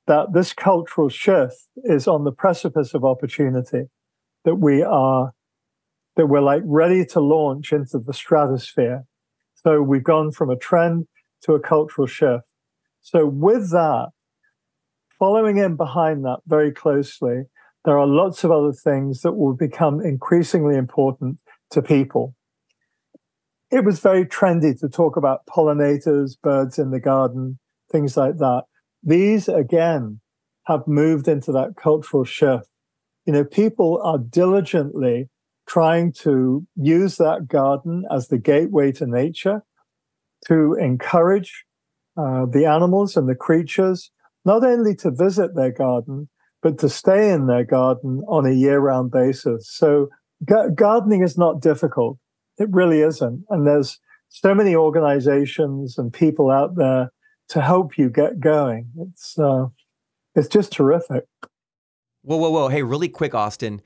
that 0.07 0.33
this 0.33 0.53
cultural 0.53 1.09
shift 1.09 1.55
is 1.83 2.07
on 2.07 2.23
the 2.23 2.31
precipice 2.31 2.93
of 2.93 3.05
opportunity, 3.05 3.83
that 4.43 4.55
we 4.55 4.83
are, 4.83 5.31
that 6.15 6.27
we're 6.27 6.41
like 6.41 6.61
ready 6.65 7.05
to 7.05 7.19
launch 7.19 7.71
into 7.71 7.99
the 7.99 8.13
stratosphere. 8.13 9.05
So 9.53 9.81
we've 9.81 10.03
gone 10.03 10.31
from 10.31 10.49
a 10.49 10.57
trend 10.57 11.07
to 11.43 11.53
a 11.53 11.59
cultural 11.59 12.07
shift. 12.07 12.43
So 13.01 13.25
with 13.25 13.71
that, 13.71 14.09
following 15.17 15.57
in 15.57 15.75
behind 15.77 16.25
that 16.25 16.39
very 16.45 16.71
closely, 16.71 17.43
there 17.85 17.97
are 17.97 18.07
lots 18.07 18.43
of 18.43 18.51
other 18.51 18.73
things 18.73 19.21
that 19.21 19.33
will 19.33 19.55
become 19.55 20.01
increasingly 20.01 20.75
important 20.75 21.39
to 21.71 21.81
people. 21.81 22.35
It 23.71 23.83
was 23.83 23.99
very 23.99 24.25
trendy 24.25 24.79
to 24.79 24.87
talk 24.87 25.17
about 25.17 25.45
pollinators, 25.47 26.37
birds 26.41 26.77
in 26.77 26.91
the 26.91 26.99
garden, 26.99 27.59
things 27.91 28.15
like 28.15 28.37
that. 28.37 28.63
These, 29.03 29.47
again, 29.47 30.21
have 30.65 30.87
moved 30.87 31.27
into 31.27 31.51
that 31.51 31.75
cultural 31.75 32.23
shift. 32.23 32.67
You 33.25 33.33
know, 33.33 33.43
people 33.43 34.01
are 34.03 34.17
diligently 34.17 35.29
trying 35.67 36.11
to 36.11 36.65
use 36.75 37.17
that 37.17 37.47
garden 37.47 38.05
as 38.11 38.27
the 38.27 38.37
gateway 38.37 38.91
to 38.93 39.05
nature 39.05 39.63
to 40.47 40.75
encourage 40.79 41.65
uh, 42.17 42.45
the 42.45 42.65
animals 42.65 43.15
and 43.15 43.29
the 43.29 43.35
creatures 43.35 44.11
not 44.45 44.63
only 44.63 44.93
to 44.93 45.09
visit 45.09 45.55
their 45.55 45.71
garden, 45.71 46.29
but 46.61 46.77
to 46.79 46.89
stay 46.89 47.31
in 47.31 47.47
their 47.47 47.63
garden 47.63 48.21
on 48.27 48.45
a 48.45 48.53
year 48.53 48.79
round 48.79 49.11
basis. 49.11 49.69
So, 49.69 50.09
gardening 50.75 51.23
is 51.23 51.37
not 51.37 51.61
difficult. 51.61 52.17
It 52.57 52.67
really 52.71 53.01
isn't. 53.01 53.45
And 53.49 53.65
there's 53.65 53.99
so 54.29 54.53
many 54.53 54.75
organizations 54.75 55.97
and 55.97 56.11
people 56.11 56.51
out 56.51 56.75
there 56.75 57.11
to 57.49 57.61
help 57.61 57.97
you 57.97 58.09
get 58.09 58.39
going. 58.39 58.89
It's, 58.97 59.37
uh, 59.37 59.67
it's 60.35 60.47
just 60.47 60.71
terrific. 60.71 61.25
Whoa, 62.23 62.37
whoa, 62.37 62.49
whoa. 62.49 62.67
Hey, 62.69 62.83
really 62.83 63.09
quick, 63.09 63.35
Austin. 63.35 63.81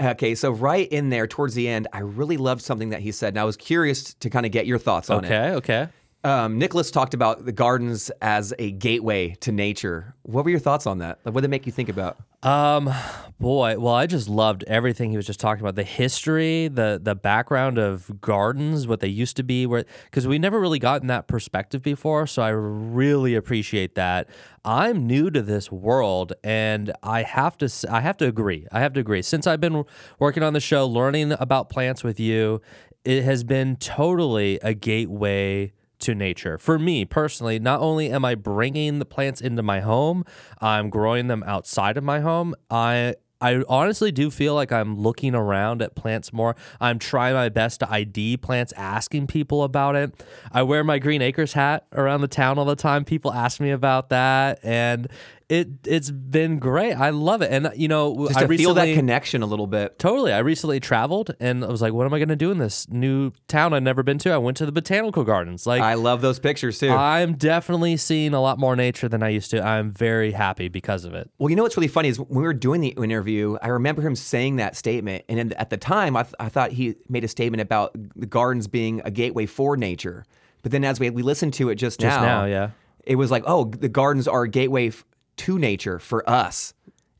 Okay, 0.00 0.34
so 0.34 0.50
right 0.50 0.88
in 0.88 1.10
there 1.10 1.26
towards 1.26 1.54
the 1.54 1.68
end, 1.68 1.86
I 1.92 2.00
really 2.00 2.36
loved 2.36 2.62
something 2.62 2.90
that 2.90 3.00
he 3.00 3.12
said. 3.12 3.34
And 3.34 3.38
I 3.38 3.44
was 3.44 3.56
curious 3.56 4.14
to 4.14 4.30
kind 4.30 4.46
of 4.46 4.52
get 4.52 4.66
your 4.66 4.78
thoughts 4.78 5.10
on 5.10 5.24
okay, 5.24 5.48
it. 5.48 5.54
Okay, 5.54 5.54
okay. 5.56 5.92
Um, 6.24 6.58
Nicolas 6.58 6.92
talked 6.92 7.14
about 7.14 7.44
the 7.44 7.52
gardens 7.52 8.10
as 8.20 8.54
a 8.58 8.70
gateway 8.70 9.34
to 9.40 9.50
nature. 9.50 10.14
What 10.22 10.44
were 10.44 10.50
your 10.50 10.60
thoughts 10.60 10.86
on 10.86 10.98
that? 10.98 11.18
Like, 11.24 11.34
what 11.34 11.40
did 11.40 11.46
it 11.46 11.50
make 11.50 11.66
you 11.66 11.72
think 11.72 11.88
about? 11.88 12.16
Um, 12.44 12.92
boy, 13.40 13.78
well, 13.78 13.94
I 13.94 14.06
just 14.06 14.28
loved 14.28 14.62
everything 14.68 15.10
he 15.10 15.16
was 15.16 15.26
just 15.26 15.40
talking 15.40 15.62
about 15.62 15.74
the 15.74 15.84
history, 15.84 16.68
the 16.68 17.00
the 17.02 17.14
background 17.16 17.78
of 17.78 18.20
gardens, 18.20 18.86
what 18.86 19.00
they 19.00 19.08
used 19.08 19.36
to 19.36 19.42
be, 19.42 19.66
where 19.66 19.84
because 20.04 20.26
we 20.28 20.38
never 20.38 20.60
really 20.60 20.78
gotten 20.78 21.08
that 21.08 21.26
perspective 21.26 21.82
before. 21.82 22.26
So 22.28 22.42
I 22.42 22.50
really 22.50 23.34
appreciate 23.34 23.96
that. 23.96 24.28
I'm 24.64 25.06
new 25.06 25.28
to 25.30 25.42
this 25.42 25.72
world, 25.72 26.34
and 26.44 26.92
I 27.02 27.22
have 27.22 27.58
to 27.58 27.88
I 27.90 28.00
have 28.00 28.16
to 28.18 28.26
agree. 28.26 28.68
I 28.70 28.80
have 28.80 28.92
to 28.94 29.00
agree. 29.00 29.22
Since 29.22 29.48
I've 29.48 29.60
been 29.60 29.84
working 30.20 30.44
on 30.44 30.52
the 30.52 30.60
show, 30.60 30.86
learning 30.86 31.32
about 31.32 31.68
plants 31.68 32.04
with 32.04 32.20
you, 32.20 32.60
it 33.04 33.24
has 33.24 33.42
been 33.42 33.74
totally 33.76 34.60
a 34.62 34.74
gateway 34.74 35.72
to 36.02 36.14
nature. 36.14 36.58
For 36.58 36.78
me 36.78 37.04
personally, 37.04 37.58
not 37.58 37.80
only 37.80 38.10
am 38.10 38.24
I 38.24 38.34
bringing 38.34 38.98
the 38.98 39.04
plants 39.04 39.40
into 39.40 39.62
my 39.62 39.80
home, 39.80 40.24
I'm 40.60 40.90
growing 40.90 41.28
them 41.28 41.42
outside 41.46 41.96
of 41.96 42.04
my 42.04 42.20
home. 42.20 42.54
I 42.70 43.14
I 43.42 43.64
honestly 43.68 44.12
do 44.12 44.30
feel 44.30 44.54
like 44.54 44.70
I'm 44.70 44.96
looking 45.00 45.34
around 45.34 45.82
at 45.82 45.96
plants 45.96 46.32
more. 46.32 46.54
I'm 46.80 47.00
trying 47.00 47.34
my 47.34 47.48
best 47.48 47.80
to 47.80 47.92
ID 47.92 48.36
plants, 48.36 48.72
asking 48.76 49.26
people 49.26 49.64
about 49.64 49.96
it. 49.96 50.24
I 50.52 50.62
wear 50.62 50.84
my 50.84 51.00
Green 51.00 51.20
Acres 51.20 51.54
hat 51.54 51.84
around 51.92 52.20
the 52.20 52.28
town 52.28 52.56
all 52.56 52.64
the 52.64 52.76
time. 52.76 53.04
People 53.04 53.32
ask 53.32 53.58
me 53.58 53.72
about 53.72 54.10
that, 54.10 54.60
and 54.62 55.08
it 55.52 55.68
it's 55.84 56.10
been 56.10 56.58
great. 56.58 56.94
I 56.94 57.10
love 57.10 57.42
it, 57.42 57.52
and 57.52 57.70
you 57.76 57.86
know, 57.86 58.26
just 58.26 58.38
I 58.38 58.44
recently, 58.44 58.56
feel 58.56 58.74
that 58.74 58.94
connection 58.94 59.42
a 59.42 59.46
little 59.46 59.66
bit. 59.66 59.98
Totally. 59.98 60.32
I 60.32 60.38
recently 60.38 60.80
traveled, 60.80 61.34
and 61.40 61.62
I 61.62 61.68
was 61.68 61.82
like, 61.82 61.92
"What 61.92 62.06
am 62.06 62.14
I 62.14 62.18
going 62.18 62.30
to 62.30 62.36
do 62.36 62.50
in 62.50 62.56
this 62.56 62.88
new 62.88 63.32
town 63.48 63.74
I've 63.74 63.82
never 63.82 64.02
been 64.02 64.16
to?" 64.18 64.32
I 64.32 64.38
went 64.38 64.56
to 64.56 64.66
the 64.66 64.72
botanical 64.72 65.24
gardens. 65.24 65.66
Like, 65.66 65.82
I 65.82 65.94
love 65.94 66.22
those 66.22 66.38
pictures 66.38 66.78
too. 66.78 66.88
I'm 66.88 67.34
definitely 67.34 67.98
seeing 67.98 68.32
a 68.32 68.40
lot 68.40 68.58
more 68.58 68.74
nature 68.76 69.10
than 69.10 69.22
I 69.22 69.28
used 69.28 69.50
to. 69.50 69.62
I'm 69.62 69.90
very 69.90 70.32
happy 70.32 70.68
because 70.68 71.04
of 71.04 71.12
it. 71.12 71.30
Well, 71.38 71.50
you 71.50 71.56
know 71.56 71.64
what's 71.64 71.76
really 71.76 71.86
funny 71.88 72.08
is 72.08 72.18
when 72.18 72.28
we 72.30 72.42
were 72.42 72.54
doing 72.54 72.80
the 72.80 72.94
interview, 72.96 73.58
I 73.60 73.68
remember 73.68 74.00
him 74.00 74.16
saying 74.16 74.56
that 74.56 74.74
statement, 74.74 75.24
and 75.28 75.52
at 75.52 75.68
the 75.68 75.76
time, 75.76 76.16
I, 76.16 76.22
th- 76.22 76.34
I 76.40 76.48
thought 76.48 76.72
he 76.72 76.94
made 77.10 77.24
a 77.24 77.28
statement 77.28 77.60
about 77.60 77.92
the 78.16 78.26
gardens 78.26 78.68
being 78.68 79.02
a 79.04 79.10
gateway 79.10 79.44
for 79.44 79.76
nature. 79.76 80.24
But 80.62 80.72
then 80.72 80.82
as 80.82 80.98
we 80.98 81.10
we 81.10 81.22
listened 81.22 81.52
to 81.54 81.68
it 81.68 81.74
just, 81.74 82.00
just 82.00 82.20
now, 82.20 82.24
now, 82.24 82.44
yeah, 82.46 82.70
it 83.04 83.16
was 83.16 83.30
like, 83.30 83.42
oh, 83.46 83.64
the 83.64 83.88
gardens 83.88 84.26
are 84.28 84.44
a 84.44 84.48
gateway 84.48 84.88
f- 84.88 85.04
to 85.44 85.58
nature 85.58 85.98
for 85.98 86.28
us. 86.28 86.74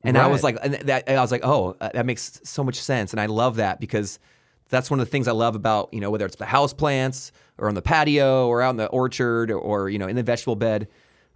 And 0.04 0.16
right. 0.16 0.24
I 0.24 0.28
was 0.28 0.42
like, 0.42 0.58
and 0.62 0.74
that 0.74 1.08
I 1.08 1.20
was 1.20 1.30
like, 1.30 1.44
oh, 1.44 1.76
uh, 1.80 1.90
that 1.94 2.06
makes 2.06 2.40
so 2.44 2.64
much 2.64 2.76
sense, 2.76 3.12
and 3.12 3.20
I 3.20 3.26
love 3.26 3.56
that 3.56 3.78
because 3.78 4.18
that's 4.68 4.90
one 4.90 4.98
of 4.98 5.06
the 5.06 5.10
things 5.10 5.28
I 5.28 5.32
love 5.32 5.54
about 5.54 5.92
you 5.92 6.00
know 6.00 6.10
whether 6.10 6.26
it's 6.26 6.36
the 6.36 6.46
house 6.46 6.72
plants 6.72 7.30
or 7.58 7.68
on 7.68 7.74
the 7.74 7.82
patio 7.82 8.48
or 8.48 8.62
out 8.62 8.70
in 8.70 8.76
the 8.78 8.86
orchard 8.86 9.50
or, 9.50 9.58
or 9.58 9.88
you 9.88 9.98
know 9.98 10.08
in 10.08 10.16
the 10.16 10.22
vegetable 10.22 10.56
bed. 10.56 10.88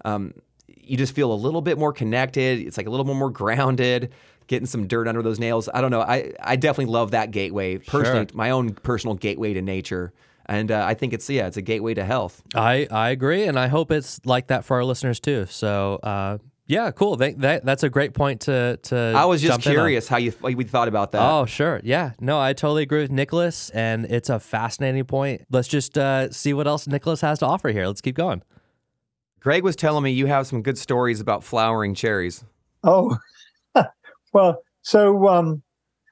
Um, 0.05 0.35
you 0.67 0.97
just 0.97 1.15
feel 1.15 1.33
a 1.33 1.35
little 1.35 1.61
bit 1.61 1.79
more 1.79 1.93
connected. 1.93 2.61
It's 2.61 2.77
like 2.77 2.87
a 2.87 2.91
little 2.91 3.05
bit 3.05 3.17
more 3.17 3.31
grounded, 3.31 4.13
getting 4.47 4.67
some 4.67 4.87
dirt 4.87 5.09
under 5.09 5.23
those 5.23 5.39
nails. 5.39 5.69
I 5.73 5.81
don't 5.81 5.91
know. 5.91 6.01
I, 6.01 6.33
I 6.41 6.57
definitely 6.57 6.93
love 6.93 7.11
that 7.11 7.33
gateway 7.33 7.79
personally, 7.79 8.27
sure. 8.27 8.37
my 8.37 8.51
own 8.51 8.73
personal 8.73 9.15
gateway 9.15 9.55
to 9.55 9.63
nature. 9.63 10.13
And 10.47 10.71
uh, 10.71 10.85
I 10.87 10.95
think 10.95 11.13
it's 11.13 11.29
yeah, 11.29 11.49
it's 11.49 11.57
a 11.57 11.63
gateway 11.63 11.95
to 11.95 12.05
health. 12.05 12.43
I, 12.55 12.87
I 12.91 13.11
agree, 13.11 13.45
and 13.45 13.59
I 13.59 13.67
hope 13.67 13.91
it's 13.91 14.25
like 14.25 14.47
that 14.47 14.65
for 14.65 14.77
our 14.77 14.85
listeners 14.85 15.19
too. 15.19 15.47
So 15.47 15.99
uh, 16.05 16.39
yeah, 16.67 16.91
cool. 16.91 17.17
That, 17.17 17.39
that, 17.39 17.65
that's 17.65 17.83
a 17.83 17.89
great 17.89 18.13
point 18.13 18.43
to 18.43 18.79
to. 18.85 19.13
I 19.17 19.25
was 19.25 19.41
just 19.41 19.63
curious 19.63 20.09
how 20.09 20.17
you 20.17 20.33
we 20.43 20.65
thought 20.65 20.89
about 20.89 21.13
that. 21.13 21.23
Oh, 21.23 21.47
sure. 21.47 21.81
Yeah. 21.85 22.13
No, 22.21 22.41
I 22.41 22.53
totally 22.53 22.83
agree 22.83 23.03
with 23.03 23.13
Nicolas, 23.13 23.71
and 23.71 24.05
it's 24.07 24.29
a 24.29 24.41
fascinating 24.41 25.05
point. 25.05 25.43
Let's 25.51 25.69
just 25.69 25.97
uh, 25.97 26.31
see 26.31 26.53
what 26.53 26.67
else 26.67 26.87
Nicolas 26.87 27.21
has 27.21 27.39
to 27.39 27.47
offer 27.47 27.69
here. 27.69 27.87
Let's 27.87 28.01
keep 28.01 28.17
going. 28.17 28.43
Greg 29.41 29.63
was 29.63 29.77
telling 29.77 30.03
me 30.03 30.11
you 30.11 30.27
have 30.27 30.49
some 30.49 30.61
good 30.61 30.77
stories 30.77 31.21
about 31.21 31.45
flowering 31.45 31.95
cherries. 31.95 32.45
Oh, 32.83 33.17
well, 34.33 34.61
so 34.83 35.29
um, 35.29 35.63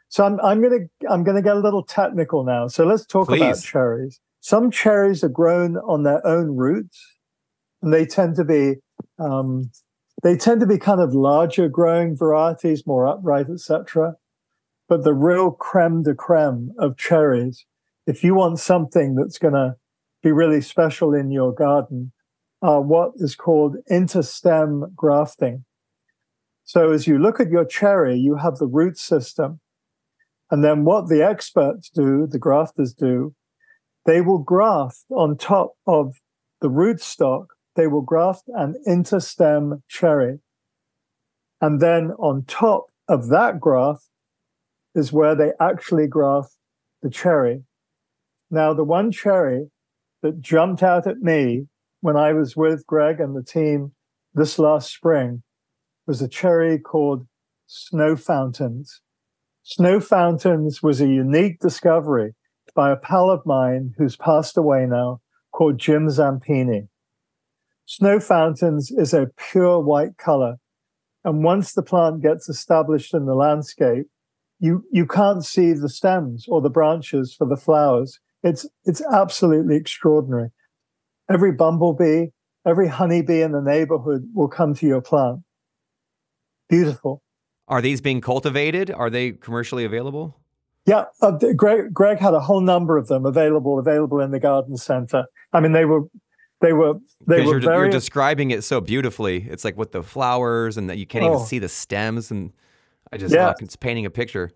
so 0.09 0.25
I'm 0.25 0.39
I'm 0.41 0.63
gonna 0.63 0.87
I'm 1.11 1.25
gonna 1.25 1.43
get 1.43 1.57
a 1.57 1.61
little 1.61 1.83
technical 1.83 2.45
now. 2.45 2.69
So 2.69 2.85
let's 2.85 3.05
talk 3.05 3.27
Please. 3.27 3.41
about 3.41 3.61
cherries. 3.61 4.21
Some 4.39 4.71
cherries 4.71 5.25
are 5.25 5.29
grown 5.29 5.79
on 5.79 6.05
their 6.05 6.25
own 6.25 6.57
roots, 6.57 7.01
and 7.83 7.93
they 7.93 8.07
tend 8.07 8.37
to 8.37 8.45
be 8.45 8.77
um, 9.19 9.73
they 10.25 10.37
tend 10.37 10.59
to 10.61 10.67
be 10.67 10.79
kind 10.79 11.03
of 11.03 11.15
larger 11.15 11.69
growing 11.69 12.17
varieties, 12.17 12.87
more 12.87 13.07
upright, 13.07 13.51
etc. 13.51 14.17
But 14.89 15.05
the 15.05 15.13
real 15.13 15.51
creme 15.51 16.03
de 16.03 16.15
creme 16.15 16.73
of 16.79 16.97
cherries, 16.97 17.67
if 18.07 18.25
you 18.25 18.35
want 18.35 18.59
something 18.59 19.15
that's 19.15 19.39
going 19.39 19.53
to 19.53 19.77
be 20.23 20.33
really 20.33 20.63
special 20.63 21.13
in 21.13 21.31
your 21.31 21.53
garden, 21.53 22.13
are 22.63 22.81
what 22.81 23.13
is 23.17 23.37
called 23.37 23.77
interstem 23.91 24.95
grafting. 24.97 25.67
So 26.65 26.91
as 26.93 27.07
you 27.07 27.19
look 27.19 27.39
at 27.39 27.51
your 27.51 27.67
cherry, 27.67 28.17
you 28.17 28.37
have 28.37 28.57
the 28.57 28.67
root 28.67 28.97
system. 28.97 29.61
And 30.51 30.65
then 30.65 30.85
what 30.85 31.09
the 31.09 31.23
experts 31.23 31.91
do, 31.91 32.27
the 32.27 32.39
grafters 32.39 32.95
do, 32.95 33.35
they 34.07 34.23
will 34.23 34.39
graft 34.39 35.05
on 35.11 35.37
top 35.37 35.73
of 35.87 36.15
the 36.63 36.71
rootstock 36.71 37.49
they 37.77 37.87
will 37.87 38.03
graft 38.03 38.45
an 38.49 38.75
interstem 38.87 39.83
cherry. 39.89 40.39
And 41.61 41.81
then 41.81 42.13
on 42.19 42.45
top 42.47 42.87
of 43.09 43.29
that 43.29 43.61
graft 43.61 44.09
is 44.95 45.13
where 45.13 45.35
they 45.35 45.53
actually 45.61 46.07
graft 46.07 46.53
the 47.03 47.11
cherry. 47.11 47.65
Now, 48.51 48.73
the 48.73 48.85
one 48.85 49.11
cherry 49.11 49.71
that 50.23 50.41
jumped 50.41 50.83
out 50.83 51.07
at 51.07 51.19
me 51.19 51.67
when 52.01 52.17
I 52.17 52.33
was 52.33 52.57
with 52.57 52.87
Greg 52.87 53.21
and 53.21 53.35
the 53.35 53.43
team 53.43 53.93
this 54.35 54.59
last 54.59 54.93
spring 54.93 55.43
was 56.07 56.21
a 56.21 56.29
cherry 56.29 56.79
called 56.79 57.27
Snow 57.67 58.17
Fountains. 58.17 59.01
Snow 59.63 60.01
Fountains 60.01 60.83
was 60.83 61.01
a 61.01 61.09
unique 61.09 61.61
discovery 61.61 62.35
by 62.75 62.91
a 62.91 62.97
pal 62.97 63.31
of 63.31 63.47
mine 63.47 63.95
who's 63.97 64.17
passed 64.17 64.57
away 64.57 64.87
now 64.87 65.21
called 65.53 65.79
Jim 65.79 66.09
Zampini. 66.09 66.89
Snow 67.87 68.19
Fountains 68.19 68.91
is 68.91 69.13
a 69.13 69.31
pure 69.37 69.81
white 69.81 70.17
color. 70.17 70.57
And 71.25 71.45
once 71.45 71.73
the 71.73 71.83
plant 71.83 72.23
gets 72.23 72.49
established 72.49 73.15
in 73.15 73.27
the 73.27 73.35
landscape, 73.35 74.07
you, 74.59 74.85
you 74.91 75.07
can't 75.07 75.45
see 75.45 75.73
the 75.73 75.89
stems 75.89 76.47
or 76.49 76.61
the 76.61 76.71
branches 76.71 77.35
for 77.35 77.47
the 77.47 77.57
flowers. 77.57 78.19
It's, 78.43 78.67
it's 78.85 79.03
absolutely 79.13 79.77
extraordinary. 79.77 80.51
Every 81.31 81.53
bumblebee, 81.53 82.27
every 82.67 82.89
honeybee 82.89 83.43
in 83.43 83.53
the 83.53 83.63
neighborhood 83.63 84.29
will 84.35 84.49
come 84.49 84.75
to 84.75 84.87
your 84.87 85.01
plant. 85.01 85.41
Beautiful. 86.69 87.23
Are 87.69 87.81
these 87.81 88.01
being 88.01 88.21
cultivated? 88.21 88.91
Are 88.91 89.09
they 89.09 89.33
commercially 89.33 89.85
available? 89.85 90.39
Yeah, 90.87 91.05
uh, 91.23 91.33
Greg, 91.57 91.95
Greg 91.95 92.19
had 92.19 92.35
a 92.35 92.41
whole 92.41 92.61
number 92.61 92.99
of 92.99 93.09
them 93.09 93.25
available 93.25 93.79
available 93.79 94.21
in 94.21 94.33
the 94.33 94.41
garden 94.41 94.77
center. 94.77 95.25
I 95.55 95.61
mean, 95.61 95.73
they 95.73 95.87
were 95.87 96.03
they 96.61 96.73
were 96.73 96.95
they 97.27 97.41
were 97.41 97.53
you're, 97.53 97.61
very. 97.61 97.79
You're 97.79 97.91
describing 97.91 98.51
it 98.51 98.65
so 98.65 98.81
beautifully. 98.81 99.47
It's 99.49 99.65
like 99.65 99.77
with 99.77 99.93
the 99.93 100.03
flowers 100.03 100.77
and 100.77 100.89
that 100.89 100.99
you 100.99 101.07
can't 101.07 101.25
oh. 101.25 101.35
even 101.35 101.47
see 101.47 101.59
the 101.59 101.69
stems, 101.69 102.31
and 102.31 102.53
I 103.13 103.17
just 103.17 103.35
yeah. 103.35 103.53
it's 103.61 103.77
painting 103.77 104.07
a 104.07 104.11
picture. 104.11 104.53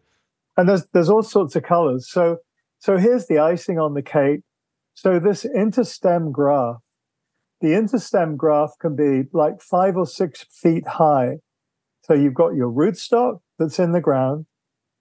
And 0.56 0.68
there's 0.68 0.86
there's 0.86 1.10
all 1.10 1.22
sorts 1.22 1.56
of 1.56 1.62
colors. 1.62 2.08
So 2.10 2.38
so 2.78 2.96
here's 2.96 3.26
the 3.26 3.38
icing 3.38 3.78
on 3.78 3.94
the 3.94 4.02
cake. 4.02 4.40
So 4.94 5.18
this 5.18 5.44
interstem 5.44 6.32
graft, 6.32 6.80
the 7.60 7.68
interstem 7.68 8.36
graft 8.36 8.80
can 8.80 8.96
be 8.96 9.28
like 9.32 9.60
five 9.60 9.96
or 9.96 10.06
six 10.06 10.44
feet 10.50 10.86
high. 10.86 11.38
So 12.02 12.14
you've 12.14 12.34
got 12.34 12.54
your 12.54 12.70
rootstock 12.70 13.40
that's 13.58 13.78
in 13.78 13.92
the 13.92 14.00
ground 14.00 14.46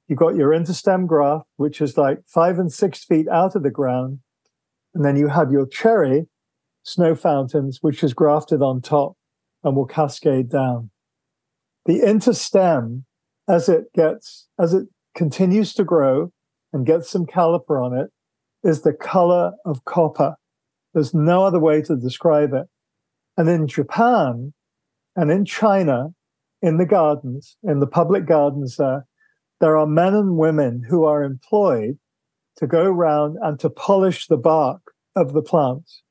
You've 0.07 0.19
got 0.19 0.35
your 0.35 0.51
interstem 0.51 1.05
graft, 1.05 1.47
which 1.57 1.81
is 1.81 1.97
like 1.97 2.19
five 2.25 2.59
and 2.59 2.71
six 2.71 3.03
feet 3.03 3.27
out 3.27 3.55
of 3.55 3.63
the 3.63 3.69
ground. 3.69 4.19
And 4.93 5.03
then 5.03 5.17
you 5.17 5.27
have 5.27 5.51
your 5.51 5.67
cherry 5.67 6.27
snow 6.87 7.13
fountains, 7.13 7.79
which 7.81 8.01
is 8.01 8.13
grafted 8.13 8.61
on 8.61 8.81
top 8.81 9.17
and 9.63 9.75
will 9.75 9.85
cascade 9.85 10.49
down. 10.49 10.89
The 11.85 11.99
interstem, 11.99 13.03
as 13.47 13.67
it 13.67 13.91
gets, 13.93 14.47
as 14.57 14.73
it 14.73 14.87
continues 15.13 15.73
to 15.73 15.83
grow 15.83 16.31
and 16.71 16.85
gets 16.85 17.09
some 17.09 17.25
caliper 17.25 17.83
on 17.83 17.97
it, 17.97 18.09
is 18.63 18.81
the 18.81 18.93
color 18.93 19.51
of 19.65 19.83
copper. 19.83 20.35
There's 20.93 21.13
no 21.13 21.43
other 21.43 21.59
way 21.59 21.81
to 21.81 21.95
describe 21.97 22.53
it. 22.53 22.67
And 23.35 23.49
in 23.49 23.67
Japan 23.67 24.53
and 25.15 25.29
in 25.29 25.43
China, 25.43 26.13
in 26.61 26.77
the 26.77 26.85
gardens, 26.85 27.57
in 27.63 27.81
the 27.81 27.87
public 27.87 28.25
gardens 28.25 28.77
there, 28.77 29.05
there 29.59 29.77
are 29.77 29.85
men 29.85 30.13
and 30.13 30.37
women 30.37 30.83
who 30.87 31.03
are 31.03 31.23
employed 31.23 31.97
to 32.57 32.65
go 32.65 32.83
around 32.83 33.37
and 33.41 33.59
to 33.59 33.69
polish 33.69 34.27
the 34.27 34.37
bark 34.37 34.93
of 35.15 35.33
the 35.33 35.41
plants. 35.41 36.03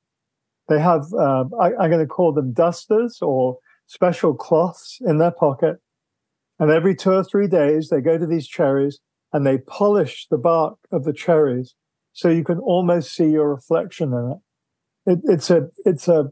They 0.68 0.80
have, 0.80 1.04
uh, 1.14 1.44
I, 1.60 1.74
I'm 1.78 1.90
going 1.90 2.00
to 2.00 2.06
call 2.06 2.32
them 2.32 2.52
dusters 2.52 3.18
or 3.22 3.58
special 3.86 4.34
cloths 4.34 4.98
in 5.00 5.18
their 5.18 5.30
pocket. 5.30 5.76
And 6.58 6.70
every 6.70 6.94
two 6.94 7.12
or 7.12 7.24
three 7.24 7.46
days, 7.46 7.88
they 7.88 8.00
go 8.00 8.18
to 8.18 8.26
these 8.26 8.48
cherries 8.48 8.98
and 9.32 9.46
they 9.46 9.58
polish 9.58 10.26
the 10.30 10.38
bark 10.38 10.78
of 10.90 11.04
the 11.04 11.12
cherries 11.12 11.74
so 12.12 12.28
you 12.28 12.44
can 12.44 12.58
almost 12.58 13.14
see 13.14 13.26
your 13.26 13.50
reflection 13.50 14.12
in 14.12 14.32
it. 14.32 15.12
it 15.12 15.18
it's 15.24 15.50
a, 15.50 15.68
it's 15.84 16.08
a, 16.08 16.30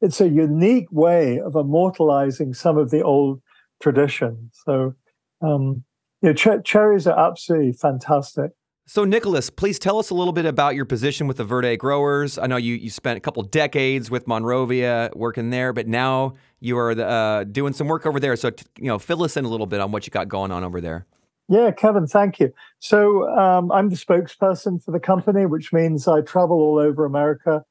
it's 0.00 0.20
a 0.20 0.28
unique 0.28 0.90
way 0.90 1.38
of 1.40 1.54
immortalizing 1.54 2.54
some 2.54 2.78
of 2.78 2.90
the 2.90 3.02
old 3.02 3.40
traditions. 3.80 4.58
So, 4.64 4.94
um, 5.42 5.84
yeah, 6.22 6.32
ch- 6.32 6.64
cherries 6.64 7.06
are 7.06 7.18
absolutely 7.18 7.72
fantastic. 7.72 8.52
So, 8.88 9.04
Nicolas, 9.04 9.50
please 9.50 9.80
tell 9.80 9.98
us 9.98 10.10
a 10.10 10.14
little 10.14 10.32
bit 10.32 10.46
about 10.46 10.76
your 10.76 10.84
position 10.84 11.26
with 11.26 11.38
the 11.38 11.44
Everde 11.44 11.76
growers. 11.76 12.38
I 12.38 12.46
know 12.46 12.56
you, 12.56 12.76
you 12.76 12.88
spent 12.88 13.16
a 13.16 13.20
couple 13.20 13.42
decades 13.42 14.12
with 14.12 14.28
Monrovia 14.28 15.10
working 15.16 15.50
there, 15.50 15.72
but 15.72 15.88
now 15.88 16.34
you 16.60 16.78
are 16.78 16.92
uh, 16.92 17.42
doing 17.42 17.72
some 17.72 17.88
work 17.88 18.06
over 18.06 18.20
there. 18.20 18.36
So, 18.36 18.50
t- 18.50 18.64
you 18.78 18.86
know, 18.86 19.00
fill 19.00 19.24
us 19.24 19.36
in 19.36 19.44
a 19.44 19.48
little 19.48 19.66
bit 19.66 19.80
on 19.80 19.90
what 19.90 20.06
you 20.06 20.12
got 20.12 20.28
going 20.28 20.52
on 20.52 20.62
over 20.62 20.80
there. 20.80 21.04
Yeah, 21.48 21.72
Kevin, 21.72 22.06
thank 22.06 22.38
you. 22.38 22.52
So, 22.78 23.28
um, 23.28 23.72
I'm 23.72 23.90
the 23.90 23.96
spokesperson 23.96 24.80
for 24.84 24.92
the 24.92 25.00
company, 25.00 25.46
which 25.46 25.72
means 25.72 26.06
I 26.06 26.20
travel 26.20 26.56
all 26.56 26.78
over 26.78 27.04
America 27.04 27.64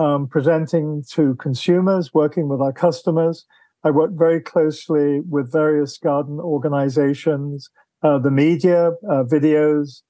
um, 0.00 0.26
presenting 0.26 1.04
to 1.12 1.36
consumers, 1.36 2.12
working 2.12 2.48
with 2.48 2.60
our 2.60 2.72
customers. 2.72 3.46
I 3.84 3.92
work 3.92 4.10
very 4.14 4.40
closely 4.40 5.20
with 5.20 5.52
various 5.52 5.96
garden 5.96 6.40
organizations 6.40 7.70
uh, 8.02 8.18
the 8.18 8.30
media, 8.30 8.88
uh, 9.08 9.24
videos. 9.24 10.02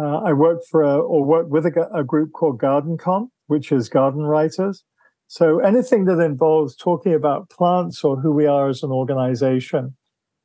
Uh, 0.00 0.20
I 0.24 0.32
work 0.32 0.60
for 0.70 0.82
a, 0.82 0.98
or 0.98 1.24
work 1.24 1.48
with 1.50 1.66
a, 1.66 1.88
a, 1.92 2.02
group 2.02 2.32
called 2.32 2.58
GardenComm, 2.58 3.28
which 3.48 3.70
is 3.70 3.90
garden 3.90 4.22
writers. 4.22 4.82
So 5.26 5.58
anything 5.58 6.06
that 6.06 6.20
involves 6.20 6.74
talking 6.74 7.12
about 7.12 7.50
plants 7.50 8.02
or 8.02 8.18
who 8.18 8.32
we 8.32 8.46
are 8.46 8.68
as 8.68 8.82
an 8.82 8.92
organization. 8.92 9.96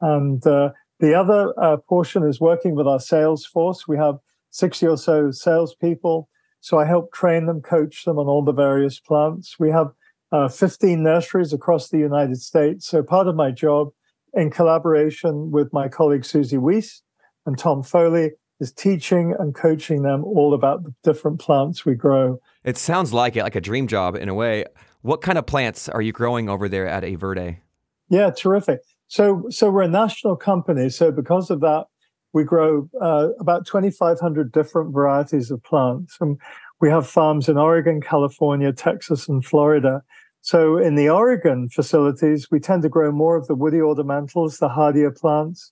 And 0.01 0.45
uh, 0.45 0.71
the 0.99 1.13
other 1.13 1.53
uh, 1.57 1.77
portion 1.77 2.23
is 2.23 2.41
working 2.41 2.75
with 2.75 2.85
our 2.85 2.99
sales 2.99 3.45
force. 3.45 3.87
We 3.87 3.97
have 3.97 4.15
60 4.51 4.87
or 4.87 4.97
so 4.97 5.31
salespeople. 5.31 6.27
So 6.59 6.79
I 6.79 6.85
help 6.85 7.13
train 7.13 7.45
them, 7.45 7.61
coach 7.61 8.03
them 8.03 8.17
on 8.17 8.27
all 8.27 8.43
the 8.43 8.51
various 8.51 8.99
plants. 8.99 9.55
We 9.57 9.69
have 9.69 9.87
uh, 10.31 10.49
15 10.49 11.01
nurseries 11.01 11.53
across 11.53 11.89
the 11.89 11.97
United 11.97 12.41
States. 12.41 12.87
So 12.87 13.03
part 13.03 13.27
of 13.27 13.35
my 13.35 13.51
job 13.51 13.89
in 14.33 14.49
collaboration 14.49 15.51
with 15.51 15.71
my 15.71 15.87
colleague 15.87 16.25
Susie 16.25 16.57
Weiss 16.57 17.03
and 17.45 17.57
Tom 17.57 17.83
Foley, 17.83 18.31
is 18.59 18.71
teaching 18.71 19.35
and 19.37 19.53
coaching 19.53 20.01
them 20.03 20.23
all 20.23 20.53
about 20.53 20.83
the 20.83 20.93
different 21.03 21.39
plants 21.39 21.85
we 21.85 21.95
grow. 21.95 22.39
It 22.63 22.77
sounds 22.77 23.13
like 23.13 23.35
it, 23.35 23.43
like 23.43 23.55
a 23.55 23.61
dream 23.61 23.87
job 23.87 24.15
in 24.15 24.29
a 24.29 24.33
way. 24.33 24.65
What 25.01 25.21
kind 25.21 25.37
of 25.37 25.45
plants 25.45 25.89
are 25.89 26.01
you 26.01 26.11
growing 26.11 26.49
over 26.49 26.67
there 26.67 26.87
at 26.87 27.03
Everde? 27.03 27.57
Yeah, 28.09 28.31
terrific. 28.31 28.79
So, 29.07 29.45
so 29.49 29.69
we're 29.69 29.83
a 29.83 29.87
national 29.87 30.35
company. 30.35 30.89
So 30.89 31.11
because 31.11 31.49
of 31.49 31.59
that, 31.61 31.85
we 32.33 32.43
grow 32.43 32.89
uh, 33.01 33.29
about 33.39 33.65
2,500 33.65 34.51
different 34.51 34.93
varieties 34.93 35.51
of 35.51 35.63
plants. 35.63 36.17
And 36.19 36.37
we 36.81 36.89
have 36.89 37.07
farms 37.07 37.47
in 37.47 37.57
Oregon, 37.57 38.01
California, 38.01 38.73
Texas, 38.73 39.29
and 39.29 39.45
Florida. 39.45 40.01
So 40.41 40.77
in 40.77 40.95
the 40.95 41.09
Oregon 41.09 41.69
facilities, 41.69 42.51
we 42.51 42.59
tend 42.59 42.83
to 42.83 42.89
grow 42.89 43.11
more 43.11 43.35
of 43.35 43.47
the 43.47 43.55
woody 43.55 43.77
ornamentals, 43.77 44.59
the 44.59 44.69
hardier 44.69 45.11
plants, 45.11 45.71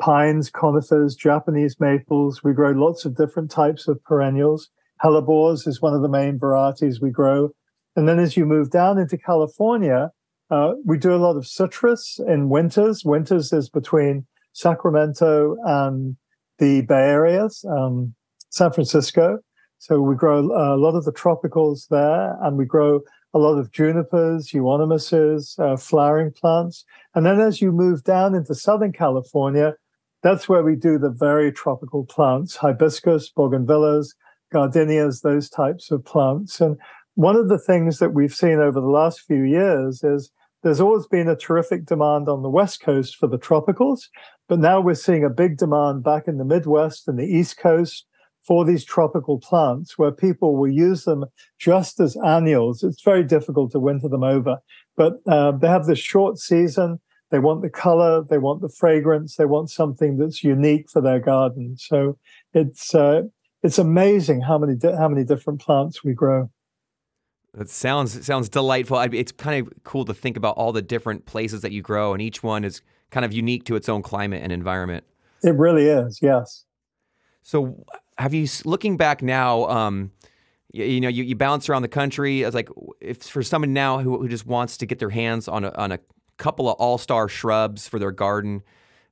pines, 0.00 0.50
conifers, 0.50 1.14
Japanese 1.14 1.78
maples. 1.78 2.42
We 2.42 2.52
grow 2.52 2.70
lots 2.70 3.04
of 3.04 3.16
different 3.16 3.50
types 3.50 3.88
of 3.88 4.02
perennials. 4.04 4.68
Hellebores 5.02 5.66
is 5.66 5.82
one 5.82 5.94
of 5.94 6.02
the 6.02 6.08
main 6.08 6.38
varieties 6.38 7.00
we 7.00 7.10
grow. 7.10 7.50
And 7.96 8.08
then 8.08 8.18
as 8.18 8.36
you 8.36 8.44
move 8.44 8.70
down 8.70 8.98
into 8.98 9.18
California, 9.18 10.10
uh, 10.50 10.72
we 10.84 10.98
do 10.98 11.14
a 11.14 11.16
lot 11.16 11.36
of 11.36 11.46
citrus 11.46 12.20
in 12.26 12.48
winters. 12.48 13.04
Winters 13.04 13.52
is 13.52 13.68
between 13.68 14.26
Sacramento 14.52 15.56
and 15.64 16.16
the 16.58 16.82
Bay 16.82 17.08
Areas, 17.08 17.64
um, 17.68 18.14
San 18.50 18.72
Francisco. 18.72 19.38
So 19.78 20.00
we 20.00 20.14
grow 20.14 20.38
a 20.38 20.76
lot 20.76 20.94
of 20.94 21.04
the 21.04 21.12
tropicals 21.12 21.88
there, 21.88 22.36
and 22.42 22.56
we 22.56 22.64
grow 22.64 23.00
a 23.34 23.38
lot 23.38 23.58
of 23.58 23.72
junipers, 23.72 24.48
euonymuses, 24.52 25.58
uh, 25.58 25.76
flowering 25.76 26.30
plants. 26.30 26.84
And 27.14 27.26
then 27.26 27.40
as 27.40 27.60
you 27.60 27.72
move 27.72 28.04
down 28.04 28.34
into 28.34 28.54
Southern 28.54 28.92
California, 28.92 29.74
that's 30.24 30.48
where 30.48 30.62
we 30.64 30.74
do 30.74 30.98
the 30.98 31.10
very 31.10 31.52
tropical 31.52 32.06
plants, 32.06 32.56
hibiscus, 32.56 33.30
bougainvilleas, 33.36 34.14
gardenias, 34.50 35.20
those 35.20 35.50
types 35.50 35.90
of 35.90 36.02
plants. 36.02 36.62
And 36.62 36.78
one 37.14 37.36
of 37.36 37.50
the 37.50 37.58
things 37.58 37.98
that 37.98 38.14
we've 38.14 38.34
seen 38.34 38.58
over 38.58 38.80
the 38.80 38.86
last 38.86 39.20
few 39.20 39.42
years 39.42 40.02
is 40.02 40.32
there's 40.62 40.80
always 40.80 41.06
been 41.06 41.28
a 41.28 41.36
terrific 41.36 41.84
demand 41.84 42.30
on 42.30 42.42
the 42.42 42.48
West 42.48 42.80
Coast 42.80 43.16
for 43.16 43.26
the 43.26 43.38
tropicals, 43.38 44.08
but 44.48 44.58
now 44.58 44.80
we're 44.80 44.94
seeing 44.94 45.24
a 45.24 45.30
big 45.30 45.58
demand 45.58 46.02
back 46.02 46.26
in 46.26 46.38
the 46.38 46.44
Midwest 46.44 47.06
and 47.06 47.18
the 47.18 47.26
East 47.26 47.58
Coast 47.58 48.06
for 48.40 48.64
these 48.64 48.82
tropical 48.82 49.38
plants 49.38 49.98
where 49.98 50.10
people 50.10 50.56
will 50.56 50.72
use 50.72 51.04
them 51.04 51.26
just 51.58 52.00
as 52.00 52.16
annuals. 52.24 52.82
It's 52.82 53.02
very 53.02 53.24
difficult 53.24 53.72
to 53.72 53.78
winter 53.78 54.08
them 54.08 54.24
over, 54.24 54.56
but 54.96 55.14
uh, 55.26 55.52
they 55.52 55.68
have 55.68 55.84
this 55.84 55.98
short 55.98 56.38
season. 56.38 56.98
They 57.30 57.38
want 57.38 57.62
the 57.62 57.70
color, 57.70 58.22
they 58.22 58.38
want 58.38 58.60
the 58.60 58.68
fragrance, 58.68 59.36
they 59.36 59.46
want 59.46 59.70
something 59.70 60.18
that's 60.18 60.44
unique 60.44 60.88
for 60.90 61.00
their 61.00 61.18
garden. 61.18 61.76
So 61.76 62.18
it's 62.52 62.94
uh, 62.94 63.22
it's 63.62 63.78
amazing 63.78 64.42
how 64.42 64.58
many 64.58 64.76
di- 64.76 64.96
how 64.96 65.08
many 65.08 65.24
different 65.24 65.60
plants 65.60 66.04
we 66.04 66.12
grow. 66.12 66.50
That 67.54 67.70
sounds 67.70 68.24
sounds 68.26 68.48
delightful. 68.48 68.98
It's 68.98 69.32
kind 69.32 69.66
of 69.66 69.72
cool 69.84 70.04
to 70.04 70.14
think 70.14 70.36
about 70.36 70.56
all 70.56 70.72
the 70.72 70.82
different 70.82 71.26
places 71.26 71.62
that 71.62 71.72
you 71.72 71.82
grow, 71.82 72.12
and 72.12 72.20
each 72.20 72.42
one 72.42 72.64
is 72.64 72.82
kind 73.10 73.24
of 73.24 73.32
unique 73.32 73.64
to 73.64 73.76
its 73.76 73.88
own 73.88 74.02
climate 74.02 74.42
and 74.42 74.52
environment. 74.52 75.04
It 75.42 75.56
really 75.56 75.86
is, 75.86 76.20
yes. 76.20 76.64
So, 77.42 77.84
have 78.18 78.34
you 78.34 78.48
looking 78.64 78.96
back 78.96 79.22
now? 79.22 79.68
Um, 79.68 80.10
you, 80.72 80.84
you 80.84 81.00
know, 81.00 81.08
you, 81.08 81.22
you 81.22 81.36
bounce 81.36 81.68
around 81.68 81.82
the 81.82 81.88
country. 81.88 82.44
As 82.44 82.54
like, 82.54 82.68
if 83.00 83.22
for 83.22 83.42
someone 83.42 83.72
now 83.72 83.98
who, 83.98 84.18
who 84.18 84.28
just 84.28 84.46
wants 84.46 84.76
to 84.78 84.86
get 84.86 84.98
their 84.98 85.10
hands 85.10 85.46
on 85.46 85.64
a, 85.64 85.70
on 85.74 85.92
a 85.92 85.98
couple 86.36 86.68
of 86.68 86.76
all 86.76 86.98
star 86.98 87.28
shrubs 87.28 87.88
for 87.88 87.98
their 87.98 88.12
garden, 88.12 88.62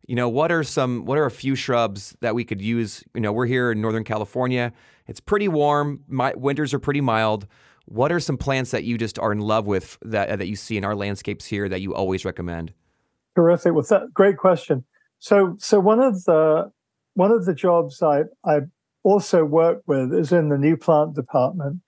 you 0.07 0.17
know, 0.17 0.29
what 0.29 0.51
are 0.51 0.65
some, 0.65 1.05
what 1.05 1.19
are 1.19 1.27
a 1.27 1.31
few 1.31 1.55
shrubs 1.55 2.17
that 2.21 2.35
we 2.35 2.45
could 2.45 2.61
use? 2.61 3.05
You 3.15 3.21
know, 3.21 3.33
we're 3.33 3.47
here 3.47 3.73
in 3.73 3.81
Northern 3.81 4.05
California. 4.05 4.73
It's 5.07 5.21
pretty 5.21 5.49
warm. 5.49 6.05
My 6.09 6.35
winters 6.35 6.75
are 6.75 6.79
pretty 6.79 7.01
mild. 7.01 7.47
What 7.87 8.13
are 8.13 8.21
some 8.21 8.37
plants 8.37 8.71
that 8.71 8.85
you 8.85 8.99
just 8.99 9.19
are 9.19 9.33
in 9.33 9.41
love 9.41 9.67
with 9.67 9.99
that 10.03 10.39
that 10.39 10.47
you 10.47 10.57
see 10.57 10.77
in 10.77 10.85
our 10.85 10.95
landscapes 10.95 11.45
here 11.45 11.69
that 11.69 11.81
you 11.81 11.95
always 11.95 12.25
recommend? 12.25 12.73
Terrific. 13.35 13.73
Well, 13.73 13.85
that 13.91 14.15
great 14.15 14.37
question. 14.37 14.85
So, 15.19 15.57
so 15.59 15.81
one 15.81 16.01
of 16.01 16.25
the 16.25 16.71
one 17.15 17.31
of 17.31 17.45
the 17.45 17.55
jobs 17.55 18.03
I 18.03 18.23
I 18.45 18.61
also 19.03 19.45
work 19.45 19.83
with 19.87 20.13
is 20.15 20.33
in 20.33 20.49
the 20.49 20.59
new 20.59 20.77
plant 20.77 21.15
department. 21.15 21.81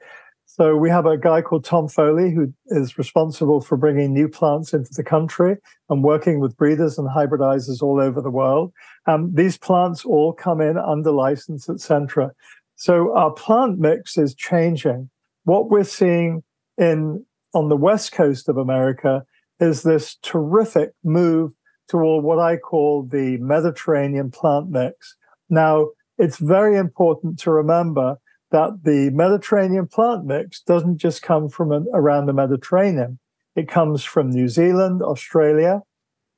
So 0.57 0.77
we 0.77 0.89
have 0.89 1.05
a 1.05 1.19
guy 1.19 1.43
called 1.43 1.65
Tom 1.65 1.89
Foley 1.89 2.31
who 2.31 2.55
is 2.69 2.97
responsible 2.97 3.61
for 3.61 3.77
bringing 3.77 4.13
new 4.13 4.29
plants 4.29 4.73
into 4.73 4.95
the 4.95 5.03
country 5.03 5.57
and 5.91 6.05
working 6.05 6.39
with 6.39 6.57
breeders 6.57 6.97
and 6.97 7.09
hybridizers 7.09 7.83
all 7.83 8.01
over 8.01 8.21
the 8.21 8.31
world. 8.31 8.73
Um, 9.09 9.35
these 9.35 9.59
plants 9.59 10.05
all 10.05 10.33
come 10.33 10.61
in 10.61 10.79
under 10.79 11.11
license 11.11 11.67
Centra. 11.67 12.31
So 12.77 13.13
our 13.17 13.33
plant 13.33 13.81
mix 13.81 14.17
is 14.17 14.33
changing. 14.33 15.11
What 15.43 15.71
we're 15.71 15.83
seeing 15.83 16.45
in 16.79 17.27
on 17.53 17.69
the 17.69 17.77
west 17.77 18.13
coast 18.13 18.49
of 18.49 18.57
America 18.57 19.25
is 19.59 19.83
this 19.83 20.19
terrific 20.23 20.93
move 21.03 21.51
toward 21.89 22.23
what 22.23 22.39
I 22.39 22.59
call 22.59 23.03
the 23.03 23.39
Mediterranean 23.39 24.31
plant 24.31 24.71
mix. 24.71 25.17
Now, 25.51 25.89
it's 26.17 26.39
very 26.39 26.77
important 26.77 27.41
to 27.41 27.51
remember 27.51 28.19
that 28.55 28.85
the 28.85 29.11
Mediterranean 29.11 29.89
plant 29.89 30.27
mix 30.27 30.61
doesn't 30.61 30.99
just 30.99 31.23
come 31.23 31.49
from 31.49 31.73
an, 31.73 31.89
around 31.93 32.27
the 32.27 32.33
Mediterranean. 32.33 33.19
It 33.57 33.67
comes 33.67 34.05
from 34.05 34.31
New 34.31 34.47
Zealand, 34.47 35.03
Australia, 35.03 35.81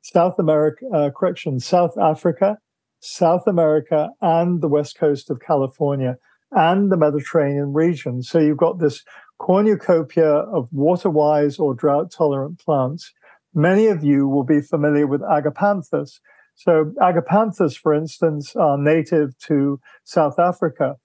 South 0.00 0.38
America, 0.38 0.86
uh, 0.94 1.10
correction, 1.10 1.60
South 1.60 1.98
Africa, 1.98 2.56
South 3.00 3.46
America, 3.46 4.08
and 4.22 4.62
the 4.62 4.68
west 4.68 4.96
coast 4.98 5.28
of 5.28 5.40
California 5.40 6.16
and 6.52 6.90
the 6.90 6.96
Mediterranean 6.96 7.74
region. 7.74 8.22
So 8.22 8.38
you've 8.38 8.56
got 8.56 8.78
this 8.78 9.04
cornucopia 9.38 10.26
of 10.26 10.72
water 10.72 11.10
wise 11.10 11.58
or 11.58 11.74
drought 11.74 12.10
tolerant 12.10 12.58
plants. 12.58 13.12
Many 13.52 13.88
of 13.88 14.02
you 14.02 14.26
will 14.26 14.44
be 14.44 14.62
familiar 14.62 15.06
with 15.06 15.20
agapanthus. 15.20 16.20
So, 16.54 16.94
agapanthus, 16.98 17.76
for 17.76 17.92
instance, 17.92 18.56
are 18.56 18.78
native 18.78 19.36
to 19.40 19.78
South 20.04 20.38
Africa. 20.38 20.96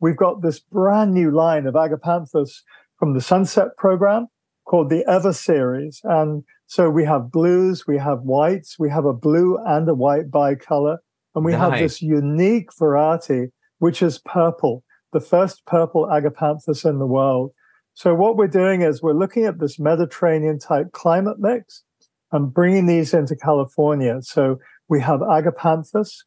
We've 0.00 0.16
got 0.16 0.42
this 0.42 0.58
brand 0.58 1.12
new 1.12 1.30
line 1.30 1.66
of 1.66 1.74
agapanthus 1.74 2.62
from 2.98 3.14
the 3.14 3.20
Sunset 3.20 3.76
program 3.76 4.28
called 4.64 4.90
the 4.90 5.04
Ever 5.08 5.32
series. 5.32 6.00
And 6.04 6.44
so 6.66 6.88
we 6.88 7.04
have 7.04 7.30
blues, 7.30 7.86
we 7.86 7.98
have 7.98 8.20
whites, 8.20 8.78
we 8.78 8.90
have 8.90 9.04
a 9.04 9.12
blue 9.12 9.58
and 9.66 9.88
a 9.88 9.94
white 9.94 10.30
bicolor, 10.30 10.98
and 11.34 11.44
we 11.44 11.52
nice. 11.52 11.60
have 11.60 11.78
this 11.78 12.00
unique 12.00 12.70
variety, 12.78 13.48
which 13.78 14.02
is 14.02 14.18
purple, 14.18 14.84
the 15.12 15.20
first 15.20 15.64
purple 15.66 16.06
agapanthus 16.06 16.88
in 16.88 16.98
the 16.98 17.06
world. 17.06 17.52
So 17.94 18.14
what 18.14 18.36
we're 18.36 18.46
doing 18.46 18.82
is 18.82 19.02
we're 19.02 19.12
looking 19.12 19.44
at 19.44 19.58
this 19.58 19.78
Mediterranean 19.78 20.58
type 20.58 20.92
climate 20.92 21.38
mix 21.38 21.82
and 22.32 22.54
bringing 22.54 22.86
these 22.86 23.12
into 23.12 23.36
California. 23.36 24.22
So 24.22 24.60
we 24.88 25.00
have 25.00 25.20
agapanthus. 25.20 26.18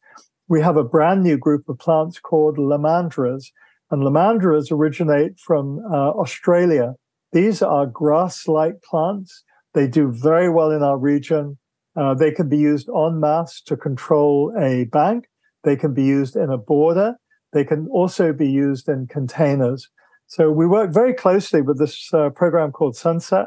We 0.46 0.60
have 0.60 0.76
a 0.76 0.84
brand 0.84 1.22
new 1.22 1.38
group 1.38 1.68
of 1.70 1.78
plants 1.78 2.20
called 2.20 2.58
lomandras, 2.58 3.46
and 3.90 4.02
lomandras 4.02 4.70
originate 4.70 5.38
from 5.38 5.78
uh, 5.90 6.10
Australia. 6.10 6.94
These 7.32 7.62
are 7.62 7.86
grass-like 7.86 8.82
plants. 8.82 9.42
They 9.72 9.86
do 9.86 10.12
very 10.12 10.50
well 10.50 10.70
in 10.70 10.82
our 10.82 10.98
region. 10.98 11.58
Uh, 11.96 12.12
they 12.12 12.30
can 12.30 12.48
be 12.50 12.58
used 12.58 12.90
en 12.90 13.20
masse 13.20 13.62
to 13.62 13.76
control 13.76 14.52
a 14.58 14.84
bank. 14.84 15.26
They 15.62 15.76
can 15.76 15.94
be 15.94 16.04
used 16.04 16.36
in 16.36 16.50
a 16.50 16.58
border. 16.58 17.16
They 17.54 17.64
can 17.64 17.88
also 17.88 18.32
be 18.34 18.48
used 18.48 18.88
in 18.88 19.06
containers. 19.06 19.88
So 20.26 20.50
we 20.50 20.66
work 20.66 20.92
very 20.92 21.14
closely 21.14 21.62
with 21.62 21.78
this 21.78 22.12
uh, 22.12 22.30
program 22.30 22.70
called 22.70 22.96
Sunset, 22.96 23.46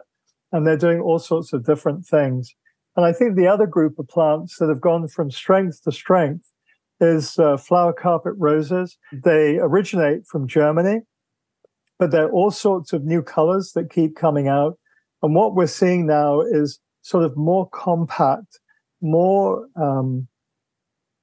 and 0.52 0.66
they're 0.66 0.78
doing 0.78 1.00
all 1.00 1.20
sorts 1.20 1.54
of 1.54 1.66
different 1.66 2.08
things. 2.08 2.56
And 2.96 3.06
I 3.06 3.14
think 3.14 3.36
the 3.36 3.48
other 3.48 3.68
group 3.68 4.00
of 4.00 4.08
plants 4.08 4.58
that 4.58 4.70
have 4.70 4.82
gone 4.82 5.08
from 5.08 5.30
strength 5.30 5.84
to 5.84 5.92
strength 5.92 6.52
is 7.00 7.38
uh, 7.38 7.58
flower 7.58 7.94
carpet 7.94 8.34
roses. 8.38 8.98
They 9.12 9.58
originate 9.58 10.26
from 10.26 10.48
Germany, 10.48 11.02
but 12.00 12.12
there 12.12 12.26
are 12.26 12.32
all 12.32 12.52
sorts 12.52 12.94
of 12.94 13.04
new 13.04 13.22
colors 13.22 13.74
that 13.74 13.92
keep 13.92 14.16
coming 14.16 14.48
out. 14.48 14.78
And 15.22 15.36
what 15.36 15.56
we're 15.56 15.68
seeing 15.68 16.06
now 16.08 16.42
is 16.42 16.80
sort 17.02 17.24
of 17.24 17.36
more 17.38 17.70
compact, 17.70 18.60
more 19.02 19.68
um, 19.76 20.28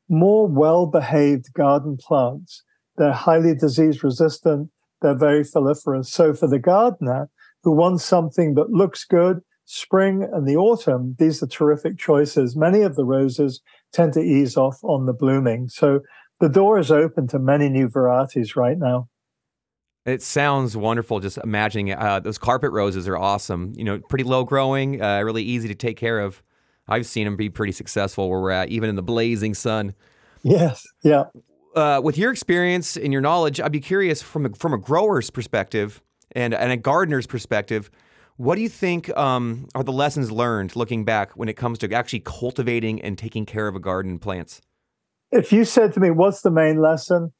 more 0.08 0.46
well-behaved 0.46 1.52
garden 1.54 1.96
plants. 1.96 2.62
They're 2.96 3.12
highly 3.12 3.54
disease 3.54 4.04
resistant. 4.04 4.70
They're 5.00 5.16
very 5.16 5.42
floriferous. 5.44 6.06
So 6.06 6.34
for 6.34 6.46
the 6.46 6.58
gardener 6.58 7.30
who 7.62 7.72
wants 7.72 8.04
something 8.04 8.54
that 8.54 8.70
looks 8.70 9.04
good, 9.04 9.40
spring 9.64 10.28
and 10.30 10.46
the 10.46 10.56
autumn, 10.56 11.16
these 11.18 11.42
are 11.42 11.46
terrific 11.46 11.98
choices. 11.98 12.54
Many 12.54 12.82
of 12.82 12.96
the 12.96 13.04
roses 13.04 13.60
tend 13.94 14.12
to 14.14 14.20
ease 14.20 14.56
off 14.56 14.78
on 14.82 15.06
the 15.06 15.12
blooming. 15.12 15.68
So 15.68 16.00
the 16.40 16.48
door 16.48 16.78
is 16.78 16.90
open 16.90 17.28
to 17.28 17.38
many 17.38 17.68
new 17.68 17.88
varieties 17.88 18.56
right 18.56 18.76
now. 18.76 19.08
It 20.04 20.20
sounds 20.20 20.76
wonderful. 20.76 21.20
Just 21.20 21.38
imagining 21.38 21.92
uh, 21.92 22.20
those 22.20 22.36
carpet 22.36 22.72
roses 22.72 23.08
are 23.08 23.16
awesome. 23.16 23.72
You 23.74 23.84
know, 23.84 24.00
pretty 24.10 24.24
low 24.24 24.44
growing, 24.44 25.00
uh, 25.00 25.22
really 25.22 25.42
easy 25.42 25.68
to 25.68 25.74
take 25.74 25.96
care 25.96 26.20
of. 26.20 26.42
I've 26.86 27.06
seen 27.06 27.24
them 27.24 27.36
be 27.36 27.48
pretty 27.48 27.72
successful 27.72 28.28
where 28.28 28.40
we're 28.40 28.50
at, 28.50 28.68
even 28.68 28.90
in 28.90 28.96
the 28.96 29.02
blazing 29.02 29.54
sun. 29.54 29.94
Yes. 30.42 30.86
Yeah. 31.02 31.24
Uh, 31.74 32.02
with 32.04 32.18
your 32.18 32.30
experience 32.30 32.98
and 32.98 33.12
your 33.12 33.22
knowledge, 33.22 33.60
I'd 33.60 33.72
be 33.72 33.80
curious 33.80 34.20
from 34.20 34.44
a, 34.44 34.50
from 34.50 34.74
a 34.74 34.78
grower's 34.78 35.30
perspective 35.30 36.02
and, 36.32 36.52
and 36.52 36.70
a 36.70 36.76
gardener's 36.76 37.26
perspective. 37.26 37.90
What 38.36 38.56
do 38.56 38.62
you 38.62 38.68
think 38.68 39.16
um, 39.16 39.68
are 39.76 39.84
the 39.84 39.92
lessons 39.92 40.32
learned 40.32 40.74
looking 40.74 41.04
back 41.04 41.32
when 41.32 41.48
it 41.48 41.54
comes 41.54 41.78
to 41.78 41.92
actually 41.92 42.20
cultivating 42.20 43.00
and 43.00 43.16
taking 43.16 43.46
care 43.46 43.68
of 43.68 43.76
a 43.76 43.80
garden 43.80 44.18
plants? 44.18 44.60
If 45.30 45.52
you 45.52 45.64
said 45.64 45.92
to 45.94 46.00
me, 46.00 46.10
what's 46.10 46.42
the 46.42 46.50
main 46.50 46.80
lesson? 46.80 47.32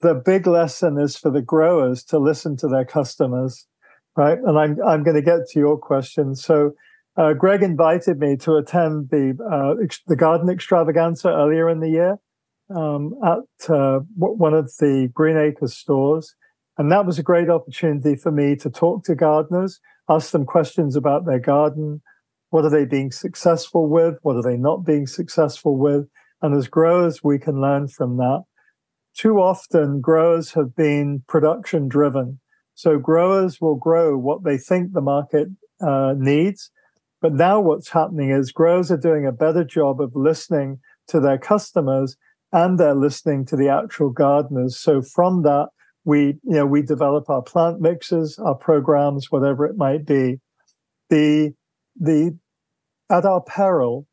The 0.00 0.14
big 0.14 0.46
lesson 0.46 0.96
is 0.96 1.16
for 1.16 1.30
the 1.30 1.42
growers 1.42 2.04
to 2.04 2.20
listen 2.20 2.56
to 2.58 2.68
their 2.68 2.84
customers, 2.84 3.66
right? 4.14 4.38
And 4.38 4.56
I'm, 4.56 4.76
I'm 4.86 5.02
going 5.02 5.16
to 5.16 5.22
get 5.22 5.48
to 5.48 5.58
your 5.58 5.76
question. 5.76 6.36
So, 6.36 6.74
uh, 7.16 7.32
Greg 7.32 7.64
invited 7.64 8.20
me 8.20 8.36
to 8.36 8.54
attend 8.54 9.10
the 9.10 9.36
uh, 9.50 9.82
ex- 9.82 10.02
the 10.06 10.14
garden 10.14 10.48
extravaganza 10.48 11.30
earlier 11.30 11.68
in 11.68 11.80
the 11.80 11.88
year 11.88 12.16
um, 12.72 13.12
at 13.24 13.68
uh, 13.68 13.98
one 14.14 14.54
of 14.54 14.70
the 14.78 15.10
Green 15.12 15.36
Acres 15.36 15.76
stores, 15.76 16.36
and 16.76 16.92
that 16.92 17.06
was 17.06 17.18
a 17.18 17.24
great 17.24 17.50
opportunity 17.50 18.14
for 18.14 18.30
me 18.30 18.54
to 18.54 18.70
talk 18.70 19.02
to 19.02 19.16
gardeners 19.16 19.80
ask 20.08 20.30
them 20.30 20.46
questions 20.46 20.96
about 20.96 21.26
their 21.26 21.38
garden. 21.38 22.02
What 22.50 22.64
are 22.64 22.70
they 22.70 22.84
being 22.84 23.10
successful 23.10 23.88
with? 23.88 24.16
What 24.22 24.36
are 24.36 24.42
they 24.42 24.56
not 24.56 24.84
being 24.84 25.06
successful 25.06 25.76
with? 25.76 26.08
And 26.40 26.54
as 26.54 26.68
growers, 26.68 27.22
we 27.22 27.38
can 27.38 27.60
learn 27.60 27.88
from 27.88 28.16
that. 28.16 28.44
Too 29.14 29.38
often, 29.38 30.00
growers 30.00 30.52
have 30.52 30.74
been 30.74 31.24
production 31.26 31.88
driven. 31.88 32.40
So 32.74 32.98
growers 32.98 33.60
will 33.60 33.74
grow 33.74 34.16
what 34.16 34.44
they 34.44 34.56
think 34.56 34.92
the 34.92 35.00
market 35.00 35.48
uh, 35.80 36.14
needs. 36.16 36.70
But 37.20 37.34
now 37.34 37.60
what's 37.60 37.90
happening 37.90 38.30
is 38.30 38.52
growers 38.52 38.92
are 38.92 38.96
doing 38.96 39.26
a 39.26 39.32
better 39.32 39.64
job 39.64 40.00
of 40.00 40.14
listening 40.14 40.78
to 41.08 41.18
their 41.18 41.38
customers 41.38 42.16
and 42.52 42.78
they're 42.78 42.94
listening 42.94 43.44
to 43.46 43.56
the 43.56 43.68
actual 43.68 44.10
gardeners. 44.10 44.78
So 44.78 45.02
from 45.02 45.42
that, 45.42 45.68
we 46.08 46.38
you 46.42 46.54
know 46.56 46.64
we 46.64 46.80
develop 46.80 47.28
our 47.28 47.42
plant 47.42 47.82
mixes 47.82 48.38
our 48.38 48.54
programs 48.54 49.30
whatever 49.30 49.66
it 49.66 49.76
might 49.76 50.06
be. 50.06 50.40
The 51.10 51.52
the 52.00 52.36
at 53.10 53.26
our 53.26 53.42
peril 53.42 54.06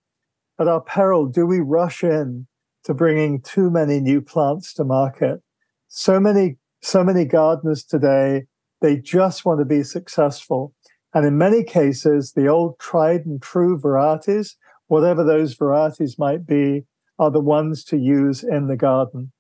at 0.60 0.68
our 0.68 0.82
peril 0.82 1.26
do 1.26 1.46
we 1.46 1.62
rush 1.62 2.04
in 2.04 2.48
to 2.84 2.94
bringing 2.94 3.42
too 3.42 3.72
many 3.72 4.02
new 4.02 4.20
plants 4.20 4.74
to 4.74 4.84
market? 4.84 5.42
So 5.88 6.20
many 6.20 6.58
so 6.82 7.02
many 7.02 7.24
gardeners 7.24 7.86
today 7.86 8.44
they 8.82 8.98
just 8.98 9.46
want 9.46 9.60
to 9.60 9.66
be 9.66 9.82
successful. 9.82 10.74
And 11.14 11.26
in 11.26 11.38
many 11.38 11.64
cases 11.64 12.34
the 12.34 12.48
old 12.48 12.78
tried 12.78 13.26
and 13.26 13.42
true 13.42 13.80
varieties 13.80 14.58
whatever 14.88 15.24
those 15.24 15.54
varieties 15.54 16.20
might 16.20 16.46
be 16.46 16.84
are 17.18 17.32
the 17.32 17.40
ones 17.40 17.86
to 17.86 17.98
use 17.98 18.44
in 18.44 18.68
the 18.68 18.76
garden 18.76 19.32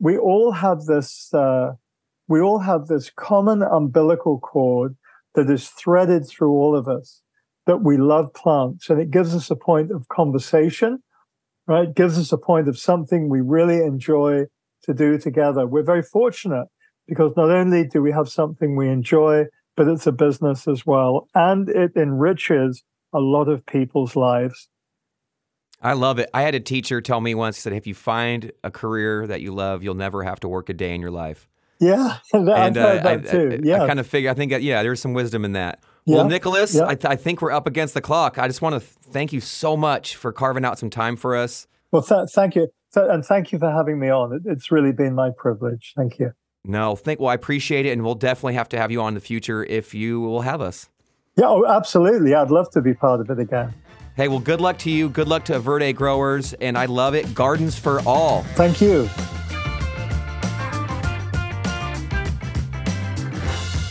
we 0.00 0.16
all 0.18 0.52
have 0.52 0.84
this 0.84 1.32
uh, 1.34 1.72
we 2.28 2.40
all 2.40 2.58
have 2.60 2.86
this 2.86 3.10
common 3.10 3.62
umbilical 3.62 4.38
cord 4.40 4.96
that 5.34 5.50
is 5.50 5.68
threaded 5.68 6.26
through 6.26 6.52
all 6.52 6.76
of 6.76 6.88
us 6.88 7.22
that 7.66 7.82
we 7.82 7.96
love 7.96 8.32
plants 8.34 8.90
and 8.90 9.00
it 9.00 9.10
gives 9.10 9.34
us 9.34 9.50
a 9.50 9.56
point 9.56 9.90
of 9.92 10.08
conversation 10.08 11.02
right 11.66 11.90
it 11.90 11.94
gives 11.94 12.18
us 12.18 12.32
a 12.32 12.38
point 12.38 12.68
of 12.68 12.78
something 12.78 13.28
we 13.28 13.40
really 13.40 13.78
enjoy 13.78 14.44
to 14.82 14.94
do 14.94 15.18
together 15.18 15.66
we're 15.66 15.82
very 15.82 16.02
fortunate 16.02 16.66
because 17.10 17.32
not 17.36 17.50
only 17.50 17.84
do 17.84 18.00
we 18.00 18.12
have 18.12 18.28
something 18.28 18.76
we 18.76 18.88
enjoy, 18.88 19.44
but 19.76 19.88
it's 19.88 20.06
a 20.06 20.12
business 20.12 20.68
as 20.68 20.86
well. 20.86 21.28
And 21.34 21.68
it 21.68 21.90
enriches 21.96 22.84
a 23.12 23.18
lot 23.18 23.48
of 23.48 23.66
people's 23.66 24.14
lives. 24.14 24.68
I 25.82 25.94
love 25.94 26.18
it. 26.18 26.28
I 26.34 26.42
had 26.42 26.54
a 26.54 26.60
teacher 26.60 27.00
tell 27.00 27.20
me 27.20 27.34
once, 27.34 27.56
he 27.56 27.60
said, 27.62 27.72
if 27.72 27.86
you 27.86 27.94
find 27.94 28.52
a 28.62 28.70
career 28.70 29.26
that 29.26 29.40
you 29.40 29.52
love, 29.52 29.82
you'll 29.82 29.94
never 29.94 30.22
have 30.22 30.40
to 30.40 30.48
work 30.48 30.68
a 30.68 30.74
day 30.74 30.94
in 30.94 31.00
your 31.00 31.10
life. 31.10 31.48
Yeah, 31.80 32.18
I've 32.34 32.46
and 32.48 32.76
uh, 32.76 32.88
I, 32.88 33.16
that 33.16 33.26
too. 33.30 33.58
I, 33.62 33.66
yeah. 33.66 33.82
I 33.82 33.86
kind 33.86 33.98
of 33.98 34.06
figure, 34.06 34.30
I 34.30 34.34
think, 34.34 34.52
uh, 34.52 34.58
yeah, 34.58 34.82
there's 34.82 35.00
some 35.00 35.14
wisdom 35.14 35.44
in 35.44 35.52
that. 35.52 35.82
Yeah, 36.04 36.16
Well, 36.16 36.28
Nicolas, 36.28 36.74
yeah. 36.74 36.86
I, 36.86 36.94
th- 36.94 37.06
I 37.06 37.16
think 37.16 37.40
we're 37.40 37.52
up 37.52 37.66
against 37.66 37.94
the 37.94 38.00
clock. 38.02 38.38
I 38.38 38.46
just 38.46 38.60
want 38.60 38.74
to 38.74 38.80
th- 38.80 38.92
thank 39.12 39.32
you 39.32 39.40
so 39.40 39.76
much 39.76 40.16
for 40.16 40.32
carving 40.32 40.64
out 40.64 40.78
some 40.78 40.90
time 40.90 41.16
for 41.16 41.34
us. 41.34 41.66
Well, 41.92 42.02
th- 42.02 42.28
thank 42.34 42.54
you. 42.54 42.68
Th- 42.92 43.06
and 43.08 43.24
thank 43.24 43.50
you 43.52 43.58
for 43.58 43.70
having 43.70 43.98
me 43.98 44.10
on. 44.10 44.34
It- 44.34 44.42
it's 44.44 44.70
really 44.70 44.92
been 44.92 45.14
my 45.14 45.30
privilege. 45.36 45.94
Thank 45.96 46.18
you. 46.18 46.32
No, 46.64 46.94
thank. 46.96 47.20
Well, 47.20 47.30
I 47.30 47.34
appreciate 47.34 47.86
it, 47.86 47.90
and 47.92 48.04
we'll 48.04 48.14
definitely 48.14 48.54
have 48.54 48.68
to 48.70 48.76
have 48.76 48.90
you 48.90 49.00
on 49.00 49.08
in 49.08 49.14
the 49.14 49.20
future 49.20 49.64
if 49.64 49.94
you 49.94 50.20
will 50.20 50.42
have 50.42 50.60
us. 50.60 50.90
Yeah, 51.36 51.46
oh, 51.48 51.64
absolutely. 51.66 52.34
I'd 52.34 52.50
love 52.50 52.68
to 52.72 52.82
be 52.82 52.92
part 52.92 53.20
of 53.20 53.30
it 53.30 53.38
again. 53.38 53.72
Hey, 54.20 54.28
well, 54.28 54.38
good 54.38 54.60
luck 54.60 54.76
to 54.80 54.90
you. 54.90 55.08
Good 55.08 55.28
luck 55.28 55.46
to 55.46 55.58
Everde 55.58 55.94
growers, 55.94 56.52
and 56.52 56.76
I 56.76 56.84
love 56.84 57.14
it. 57.14 57.34
Gardens 57.34 57.78
for 57.78 58.00
all. 58.00 58.42
Thank 58.54 58.82
you. 58.82 59.08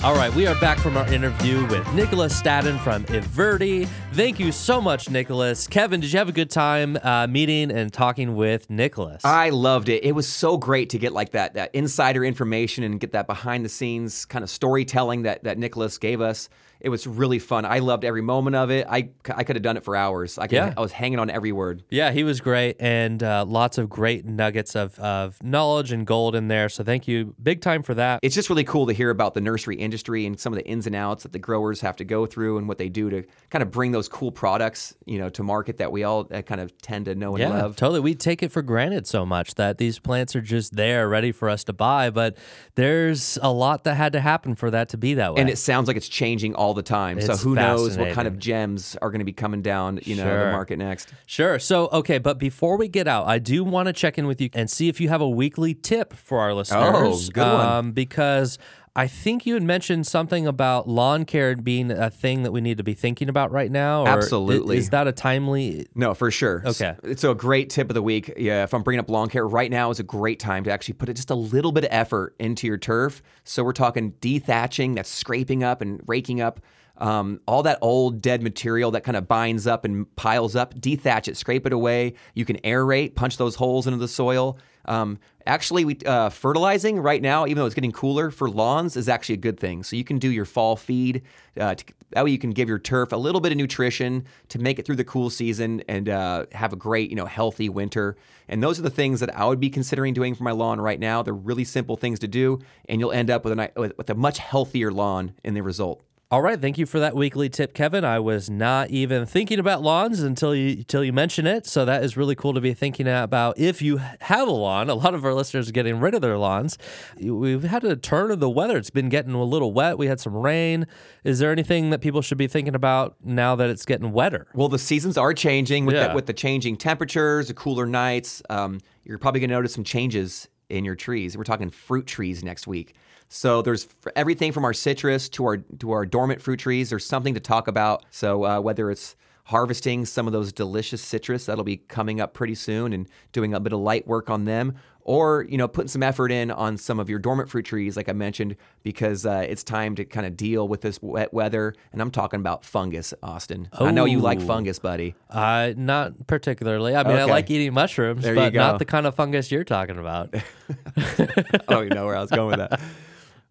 All 0.04 0.14
right, 0.14 0.32
we 0.36 0.46
are 0.46 0.54
back 0.62 0.78
from 0.78 0.98
our 0.98 1.12
interview 1.12 1.66
with 1.66 1.92
Nicolas 1.96 2.40
Staddon 2.40 2.78
from 2.78 3.06
Everde. 3.06 3.90
Thank 4.14 4.40
you 4.40 4.52
so 4.52 4.82
much, 4.82 5.10
Nicolas. 5.10 5.66
Kevin, 5.68 6.02
did 6.02 6.12
you 6.12 6.20
have 6.20 6.28
a 6.28 6.34
good 6.34 6.50
time 6.50 6.98
uh, 7.04 7.28
meeting 7.28 7.72
and 7.72 7.94
talking 7.94 8.36
with 8.36 8.70
Nicolas? 8.70 9.24
I 9.24 9.50
loved 9.52 9.88
it. 9.88 10.04
It 10.04 10.12
was 10.14 10.28
so 10.28 10.58
great 10.58 10.90
to 10.90 10.98
get 11.00 11.14
like 11.14 11.32
that 11.32 11.54
that 11.54 11.74
insider 11.74 12.26
information 12.26 12.84
and 12.84 13.00
get 13.00 13.14
that 13.14 13.28
behind 13.28 13.64
the 13.64 13.70
scenes 13.70 14.26
kind 14.26 14.44
of 14.44 14.50
storytelling 14.50 15.22
that 15.22 15.44
that 15.46 15.58
Nicolas 15.58 15.98
gave 15.98 16.20
us. 16.20 16.50
It 16.82 16.88
was 16.88 17.06
really 17.06 17.40
fun. 17.40 17.66
I 17.66 17.80
loved 17.80 18.06
every 18.06 18.22
moment 18.22 18.56
of 18.56 18.72
it. 18.72 18.88
I, 18.90 19.10
I 19.36 19.44
could 19.44 19.58
have 19.58 19.64
done 19.64 19.76
it 19.76 19.84
for 19.84 19.98
hours. 19.98 20.38
I 20.38 20.48
could, 20.48 20.56
Yeah. 20.56 20.74
I 20.78 20.80
was 20.80 20.94
hanging 20.94 21.20
on 21.20 21.30
every 21.30 21.52
word. 21.52 21.84
yeah, 21.90 22.12
he 22.14 22.24
was 22.24 22.40
great 22.40 22.78
and 22.80 23.22
uh, 23.22 23.44
lots 23.46 23.78
of 23.78 23.90
great 23.90 24.24
nuggets 24.24 24.78
of, 24.78 24.98
of 24.98 25.44
knowledge 25.44 25.92
and 25.92 26.08
gold 26.08 26.36
in 26.38 26.48
there. 26.48 26.70
So 26.70 26.86
thank 26.86 27.06
you 27.06 27.36
big 27.44 27.60
time 27.60 27.84
for 27.84 27.94
that. 27.96 28.22
It's 28.24 28.34
just 28.34 28.50
really 28.50 28.64
cool 28.64 28.88
to 28.88 28.94
hear 28.94 29.10
about 29.10 29.34
the 29.34 29.42
nursery 29.42 29.76
industry 29.76 30.26
and 30.26 30.40
some 30.40 30.54
of 30.54 30.58
the 30.58 30.66
ins 30.66 30.88
and 30.88 30.96
outs 30.96 31.24
that 31.24 31.34
the 31.34 31.40
growers 31.40 31.82
have 31.82 31.98
to 31.98 32.06
go 32.06 32.26
through 32.26 32.58
and 32.58 32.66
what 32.70 32.78
they 32.78 32.88
do 32.88 33.10
to 33.10 33.24
kind 33.50 33.62
of 33.62 33.72
bring 33.72 33.92
those 33.92 34.08
cool 34.10 34.32
products, 34.32 34.94
you 35.06 35.18
know, 35.20 35.30
to 35.30 35.44
market 35.44 35.78
that 35.78 35.92
we 35.92 36.04
all 36.04 36.28
uh, 36.32 36.42
kind 36.42 36.60
of 36.62 36.78
tend 36.82 37.06
to 37.06 37.16
know 37.16 37.36
and 37.36 37.42
Yeah, 37.42 37.50
love. 37.64 37.76
totally. 37.76 38.00
We 38.02 38.16
take 38.16 38.44
it 38.44 38.52
for 38.52 38.62
granted 38.62 39.08
so 39.08 39.26
much 39.26 39.56
that 39.56 39.78
these 39.78 40.00
plants 40.00 40.36
are 40.36 40.42
just 40.42 40.76
there, 40.76 41.08
ready 41.08 41.32
for 41.32 41.50
us 41.50 41.64
to 41.66 41.74
buy. 41.74 42.10
But 42.10 42.38
there's 42.76 43.38
a 43.42 43.52
lot 43.52 43.84
that 43.86 43.96
had 43.96 44.14
to 44.14 44.20
happen 44.22 44.56
for 44.56 44.72
that 44.72 44.90
to 44.90 44.98
be 44.98 45.14
that 45.16 45.34
way. 45.34 45.42
And 45.42 45.50
it 45.50 45.58
sounds 45.58 45.88
like 45.88 45.98
it's 45.98 46.10
changing 46.10 46.56
all 46.56 46.74
the 46.74 46.84
time. 46.84 47.20
so 47.22 47.36
who 47.38 47.56
knows 47.56 47.98
what 47.98 48.14
kind 48.14 48.28
of 48.28 48.38
gems 48.40 48.96
are 49.02 49.10
going 49.12 49.20
to 49.20 49.26
be 49.26 49.34
coming 49.34 49.62
down, 49.62 50.00
you 50.04 50.16
know, 50.16 50.24
Sure. 50.24 50.46
the 50.46 50.52
market 50.52 50.78
next. 50.80 51.14
Sure. 51.26 51.60
So, 51.60 51.88
okay, 51.94 52.18
but 52.18 52.38
before 52.40 52.78
we 52.78 52.88
get 52.88 53.08
out, 53.08 53.28
I 53.28 53.40
do 53.40 53.64
want 53.64 53.88
to 53.88 53.94
check 53.94 54.18
in 54.18 54.28
with 54.28 54.42
you 54.42 54.50
and 54.54 54.70
see 54.70 54.90
if 54.90 55.00
you 55.02 55.10
have 55.10 55.22
a 55.22 55.30
weekly 55.30 55.74
tip 55.74 56.14
for 56.14 56.40
our 56.40 56.54
listeners. 56.54 57.30
Oh, 57.30 57.32
good 57.34 57.42
one. 57.42 57.66
Um, 57.66 57.92
because 57.92 58.58
I 58.96 59.08
think 59.08 59.46
you 59.46 59.54
had 59.54 59.64
mentioned 59.64 60.08
something 60.08 60.46
about 60.48 60.90
lawn 60.90 61.24
care 61.26 61.56
being 61.56 61.90
a 61.92 62.10
thing 62.10 62.44
that 62.44 62.52
we 62.52 62.60
need 62.60 62.78
to 62.80 62.84
be 62.84 62.94
thinking 62.94 63.30
about 63.30 63.52
right 63.52 63.72
now. 63.72 64.04
or 64.04 64.08
Absolutely. 64.10 64.78
Is 64.78 64.90
that 64.90 65.08
a 65.08 65.12
timely? 65.12 65.88
No, 65.96 66.14
for 66.14 66.32
sure. 66.32 66.64
Okay. 66.66 66.96
S- 67.04 67.22
So 67.22 67.32
a 67.32 67.36
great 67.36 67.70
tip 67.70 67.90
of 67.90 67.94
the 67.94 68.02
week. 68.02 68.34
Yeah, 68.38 68.64
if 68.64 68.74
I'm 68.74 68.84
bringing 68.84 69.00
up 69.00 69.10
lawn 69.10 69.30
care 69.30 69.48
right 69.48 69.70
now 69.72 69.90
is 69.92 70.00
a 70.00 70.04
great 70.04 70.40
time 70.40 70.64
to 70.66 70.72
actually 70.72 70.96
put 70.96 71.14
just 71.16 71.30
a 71.30 71.36
little 71.36 71.72
bit 71.72 71.84
of 71.86 71.90
effort 71.92 72.36
into 72.40 72.68
your 72.68 72.78
turf. 72.78 73.22
So 73.44 73.64
we're 73.64 73.74
talking 73.74 74.14
dethatching, 74.22 74.96
that's 74.96 75.10
scraping 75.10 75.64
up 75.64 75.82
and 75.82 76.02
raking 76.08 76.42
up 76.42 76.60
um, 76.98 77.40
all 77.48 77.64
that 77.64 77.78
old 77.82 78.22
dead 78.22 78.42
material 78.44 78.92
that 78.92 79.06
kind 79.06 79.16
of 79.16 79.26
binds 79.26 79.66
up 79.66 79.86
and 79.86 80.14
piles 80.18 80.56
up. 80.58 80.76
Dethatch 80.76 81.30
it, 81.30 81.38
scrape 81.38 81.66
it 81.66 81.72
away. 81.72 82.16
You 82.34 82.44
can 82.44 82.58
aerate, 82.58 83.16
punch 83.16 83.38
those 83.38 83.56
holes 83.56 83.88
into 83.88 84.00
the 84.00 84.08
soil. 84.10 84.58
Um, 84.90 85.20
actually, 85.46 85.86
we 85.86 85.98
uh, 86.06 86.30
fertilizing 86.30 87.00
right 87.00 87.22
now, 87.22 87.46
even 87.46 87.58
though 87.58 87.66
it's 87.68 87.76
getting 87.76 87.92
cooler 87.92 88.32
for 88.32 88.50
lawns, 88.50 88.98
is 88.98 89.08
actually 89.08 89.36
a 89.36 89.40
good 89.40 89.60
thing. 89.60 89.84
So 89.84 89.96
you 89.96 90.04
can 90.04 90.18
do 90.18 90.30
your 90.30 90.46
fall 90.46 90.76
feed. 90.76 91.22
Uh, 91.58 91.76
to, 91.76 91.86
that 92.12 92.26
way, 92.26 92.32
you 92.32 92.40
can 92.40 92.50
give 92.50 92.68
your 92.68 92.80
turf 92.80 93.12
a 93.12 93.16
little 93.16 93.40
bit 93.40 93.52
of 93.52 93.58
nutrition 93.58 94.26
to 94.50 94.58
make 94.58 94.80
it 94.80 94.86
through 94.86 94.96
the 94.96 95.04
cool 95.04 95.30
season 95.30 95.84
and 95.88 96.10
uh, 96.10 96.48
have 96.54 96.74
a 96.74 96.76
great, 96.76 97.12
you 97.12 97.16
know, 97.16 97.28
healthy 97.28 97.70
winter. 97.70 98.18
And 98.48 98.64
those 98.64 98.80
are 98.80 98.82
the 98.82 98.90
things 98.90 99.20
that 99.20 99.36
I 99.38 99.46
would 99.46 99.60
be 99.60 99.70
considering 99.70 100.16
doing 100.16 100.34
for 100.34 100.44
my 100.44 100.52
lawn 100.52 100.82
right 100.82 101.00
now. 101.00 101.22
They're 101.22 101.34
really 101.36 101.66
simple 101.66 101.98
things 101.98 102.18
to 102.20 102.28
do, 102.28 102.60
and 102.90 103.00
you'll 103.00 103.12
end 103.12 103.30
up 103.30 103.46
with 103.46 103.58
a 103.58 103.72
with 103.76 103.96
with 103.98 104.10
a 104.10 104.16
much 104.16 104.40
healthier 104.40 104.92
lawn 104.92 105.34
in 105.44 105.54
the 105.54 105.62
result. 105.62 106.04
All 106.32 106.44
right, 106.44 106.62
thank 106.62 106.78
you 106.78 106.86
for 106.86 107.00
that 107.00 107.16
weekly 107.16 107.50
tip, 107.50 107.74
Kevin. 107.74 108.06
I 108.06 108.20
was 108.20 108.52
not 108.52 108.92
even 108.92 109.26
thinking 109.26 109.58
about 109.58 109.82
lawns 109.82 110.20
until 110.22 110.54
you 110.54 110.74
until 110.78 111.04
you 111.04 111.12
mention 111.12 111.48
it. 111.48 111.66
So 111.66 111.86
that 111.86 112.04
is 112.04 112.16
really 112.16 112.36
cool 112.36 112.54
to 112.54 112.62
be 112.62 112.76
thinking 112.76 113.08
about. 113.08 113.58
If 113.58 113.82
you 113.82 113.98
have 113.98 114.48
a 114.48 114.52
lawn, 114.52 114.92
a 114.92 114.94
lot 114.94 115.16
of 115.16 115.26
our 115.26 115.34
listeners 115.34 115.70
are 115.70 115.72
getting 115.72 116.00
rid 116.00 116.14
of 116.14 116.22
their 116.22 116.38
lawns. 116.38 116.78
We've 117.20 117.64
had 117.64 117.84
a 117.84 117.96
turn 117.96 118.30
of 118.30 118.40
the 118.40 118.50
weather; 118.50 118.78
it's 118.78 118.92
been 118.92 119.10
getting 119.10 119.34
a 119.34 119.44
little 119.44 119.74
wet. 119.74 119.98
We 119.98 120.06
had 120.06 120.20
some 120.20 120.36
rain. 120.36 120.86
Is 121.24 121.40
there 121.40 121.52
anything 121.52 121.90
that 121.90 122.00
people 122.00 122.22
should 122.22 122.38
be 122.38 122.46
thinking 122.48 122.76
about 122.76 123.16
now 123.24 123.56
that 123.56 123.72
it's 123.72 123.84
getting 123.88 124.12
wetter? 124.12 124.46
Well, 124.54 124.70
the 124.70 124.78
seasons 124.78 125.18
are 125.18 125.34
changing 125.34 125.88
with, 125.88 125.96
Yeah. 125.96 126.10
the, 126.10 126.14
with 126.14 126.28
the 126.28 126.34
changing 126.34 126.78
temperatures, 126.78 127.48
the 127.48 127.56
cooler 127.56 127.88
nights. 127.88 128.44
Um, 128.52 128.82
you're 129.04 129.18
probably 129.18 129.40
going 129.40 129.50
to 129.50 129.56
notice 129.56 129.74
some 129.74 129.84
changes 129.84 130.48
in 130.70 130.86
your 130.86 130.96
trees. 130.96 131.38
We're 131.38 131.44
talking 131.44 131.70
fruit 131.70 132.08
trees 132.08 132.44
next 132.44 132.68
week. 132.68 132.96
So 133.28 133.62
there's 133.62 133.88
everything 134.16 134.52
from 134.52 134.66
our 134.66 134.74
citrus 134.74 135.30
to 135.30 135.46
our 135.46 135.58
to 135.58 135.92
our 135.92 136.06
dormant 136.06 136.42
fruit 136.42 136.60
trees. 136.60 136.90
There's 136.90 137.06
something 137.06 137.34
to 137.36 137.40
talk 137.40 137.68
about. 137.68 138.06
So 138.10 138.44
uh, 138.46 138.60
whether 138.60 138.90
it's 138.90 139.16
harvesting 139.46 140.06
some 140.06 140.28
of 140.28 140.34
those 140.34 140.54
delicious 140.54 141.02
citrus 141.02 141.48
that'll 141.48 141.64
be 141.64 141.78
coming 141.78 142.22
up 142.22 142.36
pretty 142.36 142.54
soon 142.54 142.94
and 142.94 143.08
doing 143.32 143.54
a 143.54 143.60
bit 143.60 143.74
of 143.74 143.80
light 143.80 144.08
work 144.08 144.30
on 144.30 144.46
them 144.46 144.76
or 145.06 145.46
you 145.50 145.58
know 145.58 145.68
putting 145.68 145.88
some 145.88 146.04
effort 146.04 146.32
in 146.32 146.52
on 146.52 146.78
some 146.78 147.00
of 147.00 147.10
your 147.10 147.20
dormant 147.20 147.50
fruit 147.50 147.66
trees 147.66 147.96
like 147.98 148.10
i 148.10 148.14
mentioned 148.14 148.56
because 148.84 149.26
uh, 149.26 149.46
it's 149.48 149.64
time 149.64 149.96
to 149.96 150.04
kind 150.06 150.26
of 150.26 150.36
deal 150.38 150.68
with 150.68 150.82
this 150.82 151.02
wet 151.02 151.34
weather 151.34 151.74
and 151.94 152.02
i'm 152.02 152.12
talking 152.12 152.40
about 152.40 152.64
fungus 152.66 153.14
austin 153.24 153.68
i 153.74 153.92
know 153.92 154.06
you 154.06 154.20
like 154.20 154.40
Oh. 154.42 154.46
fungus 154.46 154.80
buddy 154.80 155.16
Uh, 155.30 155.74
not 155.78 156.28
particularly. 156.28 156.96
I 156.96 157.04
mean, 157.04 157.18
I 157.18 157.24
like 157.26 157.50
eating 157.50 157.74
mushrooms, 157.74 158.24
There 158.24 158.36
but 158.36 158.54
not 158.54 158.80
the 158.80 158.86
kind 158.86 159.06
of 159.08 159.16
fungus 159.16 159.52
you're 159.52 159.64
talking 159.64 159.98
about. 159.98 160.34
I 160.98 161.24
don't 161.68 161.86
even 161.86 161.96
know 161.96 162.06
where 162.06 162.16
I 162.16 162.22
was 162.22 162.30
going 162.32 162.58
with 162.60 162.70
that. 162.70 162.80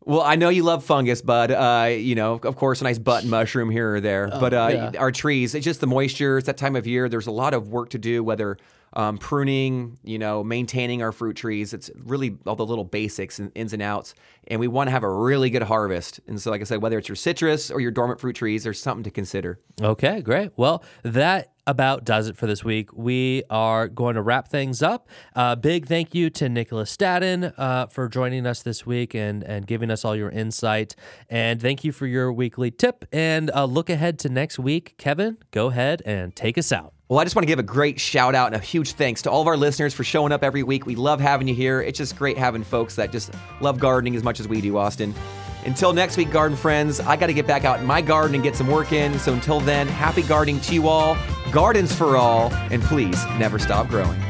Well, 0.04 0.22
I 0.22 0.36
know 0.36 0.48
you 0.48 0.62
love 0.62 0.84
fungus, 0.84 1.20
bud. 1.22 1.50
Uh, 1.50 1.88
you 1.90 2.14
know, 2.14 2.40
of 2.42 2.56
course, 2.56 2.80
a 2.80 2.84
nice 2.84 2.98
button 2.98 3.28
mushroom 3.28 3.70
here 3.70 3.96
or 3.96 4.00
there. 4.00 4.28
but 4.28 4.54
uh, 4.54 4.56
Oh, 4.56 4.68
yeah. 4.68 4.90
our 4.98 5.12
trees, 5.12 5.54
it's 5.54 5.64
just 5.64 5.80
the 5.80 5.86
moisture. 5.86 6.38
It's 6.38 6.46
that 6.46 6.56
time 6.56 6.76
of 6.76 6.86
year. 6.86 7.08
There's 7.10 7.26
a 7.26 7.30
lot 7.32 7.52
of 7.52 7.68
work 7.68 7.90
to 7.90 7.98
do, 7.98 8.24
whether 8.24 8.56
um, 8.94 9.18
pruning, 9.18 9.98
you 10.02 10.18
know, 10.18 10.42
maintaining 10.42 11.02
our 11.02 11.12
fruit 11.12 11.36
trees. 11.36 11.72
It's 11.72 11.90
really 11.96 12.38
all 12.46 12.56
the 12.56 12.66
little 12.66 12.84
basics 12.84 13.38
and 13.38 13.52
ins 13.54 13.72
and 13.72 13.82
outs. 13.82 14.14
And 14.48 14.60
we 14.60 14.68
want 14.68 14.88
to 14.88 14.92
have 14.92 15.02
a 15.02 15.10
really 15.10 15.50
good 15.50 15.62
harvest. 15.62 16.20
And 16.26 16.40
so, 16.40 16.50
like 16.50 16.60
I 16.60 16.64
said, 16.64 16.82
whether 16.82 16.98
it's 16.98 17.08
your 17.08 17.16
citrus 17.16 17.70
or 17.70 17.80
your 17.80 17.90
dormant 17.90 18.20
fruit 18.20 18.36
trees, 18.36 18.64
there's 18.64 18.80
something 18.80 19.04
to 19.04 19.10
consider. 19.10 19.60
Okay, 19.80 20.20
great. 20.20 20.52
Well, 20.56 20.82
that 21.02 21.52
about 21.68 22.02
does 22.02 22.28
it 22.28 22.36
for 22.36 22.46
this 22.46 22.64
week. 22.64 22.90
We 22.94 23.44
are 23.50 23.86
going 23.86 24.16
to 24.16 24.22
wrap 24.22 24.48
things 24.48 24.82
up. 24.82 25.08
Uh, 25.36 25.54
big 25.54 25.86
thank 25.86 26.14
you 26.14 26.30
to 26.30 26.48
Nicolas 26.48 26.90
Staddon 26.90 27.52
uh, 27.56 27.86
for 27.86 28.08
joining 28.08 28.46
us 28.46 28.62
this 28.62 28.86
week 28.86 29.14
and, 29.14 29.44
and 29.44 29.66
giving 29.66 29.90
us 29.90 30.04
all 30.04 30.16
your 30.16 30.30
insight. 30.30 30.96
And 31.28 31.60
thank 31.60 31.84
you 31.84 31.92
for 31.92 32.06
your 32.06 32.32
weekly 32.32 32.70
tip. 32.70 33.04
And 33.12 33.50
uh, 33.54 33.66
look 33.66 33.90
ahead 33.90 34.18
to 34.20 34.30
next 34.30 34.58
week. 34.58 34.94
Kevin, 34.96 35.36
go 35.50 35.66
ahead 35.66 36.02
and 36.06 36.34
take 36.34 36.56
us 36.56 36.72
out. 36.72 36.94
Well, 37.10 37.20
I 37.20 37.24
just 37.24 37.36
want 37.36 37.44
to 37.44 37.46
give 37.46 37.58
a 37.58 37.62
great 37.62 38.00
shout 38.00 38.34
out 38.34 38.46
and 38.46 38.56
a 38.56 38.64
huge 38.64 38.92
thanks 38.92 39.22
to 39.22 39.30
all 39.30 39.42
of 39.42 39.46
our 39.46 39.56
listeners 39.56 39.94
for 39.94 40.04
showing 40.04 40.32
up 40.32 40.42
every 40.42 40.62
week. 40.62 40.86
We 40.86 40.94
love 40.94 41.20
having 41.20 41.48
you 41.48 41.54
here. 41.54 41.82
It's 41.82 41.98
just 41.98 42.16
great 42.16 42.36
having 42.36 42.64
folks 42.64 42.96
that 42.96 43.12
just 43.12 43.32
love 43.60 43.78
gardening 43.78 44.16
as 44.16 44.22
much 44.22 44.40
as 44.40 44.48
we 44.48 44.60
do, 44.60 44.76
Austin. 44.76 45.14
Until 45.64 45.92
next 45.92 46.16
week, 46.16 46.30
garden 46.30 46.56
friends, 46.56 47.00
I 47.00 47.16
got 47.16 47.26
to 47.26 47.34
get 47.34 47.46
back 47.46 47.64
out 47.64 47.80
in 47.80 47.86
my 47.86 48.00
garden 48.00 48.34
and 48.34 48.42
get 48.42 48.56
some 48.56 48.68
work 48.68 48.92
in. 48.92 49.18
So 49.18 49.32
until 49.32 49.60
then, 49.60 49.86
happy 49.88 50.22
gardening 50.22 50.60
to 50.60 50.74
you 50.74 50.88
all, 50.88 51.16
gardens 51.52 51.94
for 51.94 52.16
all, 52.16 52.52
and 52.70 52.82
please 52.82 53.24
never 53.38 53.58
stop 53.58 53.88
growing. 53.88 54.20